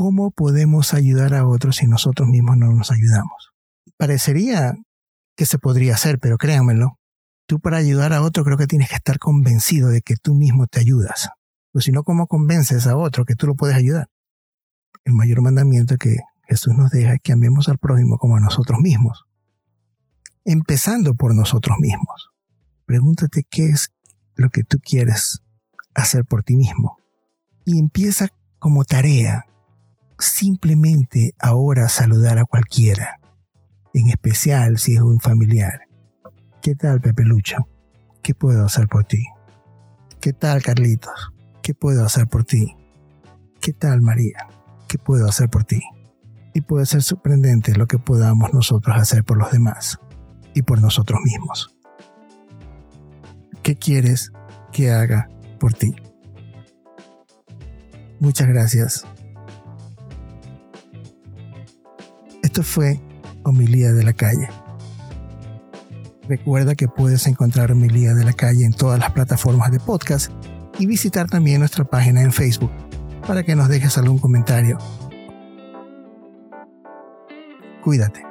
¿Cómo 0.00 0.30
podemos 0.30 0.94
ayudar 0.94 1.34
a 1.34 1.46
otros 1.46 1.76
si 1.76 1.86
nosotros 1.86 2.26
mismos 2.26 2.56
no 2.56 2.72
nos 2.72 2.90
ayudamos? 2.90 3.52
Parecería 3.98 4.74
que 5.36 5.44
se 5.44 5.58
podría 5.58 5.92
hacer, 5.92 6.18
pero 6.18 6.38
créanmelo, 6.38 6.98
tú 7.44 7.60
para 7.60 7.76
ayudar 7.76 8.14
a 8.14 8.22
otro 8.22 8.42
creo 8.42 8.56
que 8.56 8.66
tienes 8.66 8.88
que 8.88 8.94
estar 8.94 9.18
convencido 9.18 9.90
de 9.90 10.00
que 10.00 10.16
tú 10.16 10.34
mismo 10.34 10.66
te 10.68 10.80
ayudas. 10.80 11.28
Pues 11.70 11.84
si 11.84 11.92
no, 11.92 12.02
¿cómo 12.02 12.28
convences 12.28 12.86
a 12.86 12.96
otro 12.96 13.26
que 13.26 13.34
tú 13.34 13.46
lo 13.46 13.56
puedes 13.56 13.76
ayudar? 13.76 14.08
el 15.04 15.12
mayor 15.12 15.42
mandamiento 15.42 15.98
que 15.98 16.16
Jesús 16.48 16.72
nos 16.74 16.90
deja 16.90 17.12
es 17.12 17.20
que 17.22 17.34
amemos 17.34 17.68
al 17.68 17.76
prójimo 17.76 18.16
como 18.16 18.38
a 18.38 18.40
nosotros 18.40 18.80
mismos. 18.80 19.26
Empezando 20.46 21.12
por 21.12 21.34
nosotros 21.34 21.76
mismos. 21.78 22.30
Pregúntate 22.86 23.44
qué 23.50 23.66
es 23.66 23.92
lo 24.34 24.48
que 24.48 24.64
tú 24.64 24.78
quieres 24.82 25.42
hacer 25.92 26.24
por 26.24 26.42
ti 26.42 26.56
mismo. 26.56 26.96
Y 27.66 27.78
empieza 27.78 28.28
como 28.58 28.86
tarea 28.86 29.44
simplemente 30.20 31.34
ahora 31.38 31.88
saludar 31.88 32.38
a 32.38 32.44
cualquiera, 32.44 33.20
en 33.94 34.08
especial 34.08 34.78
si 34.78 34.94
es 34.94 35.00
un 35.00 35.20
familiar. 35.20 35.88
¿Qué 36.62 36.74
tal, 36.74 37.00
Pepe 37.00 37.24
Lucho? 37.24 37.68
¿Qué 38.22 38.34
puedo 38.34 38.64
hacer 38.64 38.86
por 38.86 39.04
ti? 39.04 39.24
¿Qué 40.20 40.32
tal, 40.32 40.62
Carlitos? 40.62 41.32
¿Qué 41.62 41.74
puedo 41.74 42.04
hacer 42.04 42.28
por 42.28 42.44
ti? 42.44 42.76
¿Qué 43.60 43.72
tal, 43.72 44.00
María? 44.02 44.46
¿qué 44.90 44.98
puedo 44.98 45.28
hacer 45.28 45.48
por 45.48 45.62
ti? 45.62 45.80
Y 46.52 46.62
puede 46.62 46.84
ser 46.84 47.02
sorprendente 47.04 47.76
lo 47.76 47.86
que 47.86 48.00
podamos 48.00 48.52
nosotros 48.52 48.96
hacer 48.96 49.22
por 49.22 49.38
los 49.38 49.52
demás 49.52 50.00
y 50.52 50.62
por 50.62 50.80
nosotros 50.80 51.20
mismos. 51.22 51.78
¿Qué 53.62 53.76
quieres 53.76 54.32
que 54.72 54.90
haga 54.90 55.30
por 55.60 55.74
ti? 55.74 55.94
Muchas 58.18 58.48
gracias. 58.48 59.06
Fue 62.62 63.00
Homilía 63.44 63.92
de 63.92 64.02
la 64.02 64.12
Calle. 64.12 64.48
Recuerda 66.28 66.74
que 66.74 66.86
puedes 66.86 67.26
encontrar 67.26 67.72
Homilía 67.72 68.14
de 68.14 68.24
la 68.24 68.32
Calle 68.32 68.64
en 68.64 68.72
todas 68.72 69.00
las 69.00 69.10
plataformas 69.12 69.72
de 69.72 69.80
podcast 69.80 70.30
y 70.78 70.86
visitar 70.86 71.28
también 71.28 71.60
nuestra 71.60 71.84
página 71.84 72.22
en 72.22 72.32
Facebook 72.32 72.70
para 73.26 73.42
que 73.42 73.56
nos 73.56 73.68
dejes 73.68 73.98
algún 73.98 74.18
comentario. 74.18 74.78
Cuídate. 77.82 78.29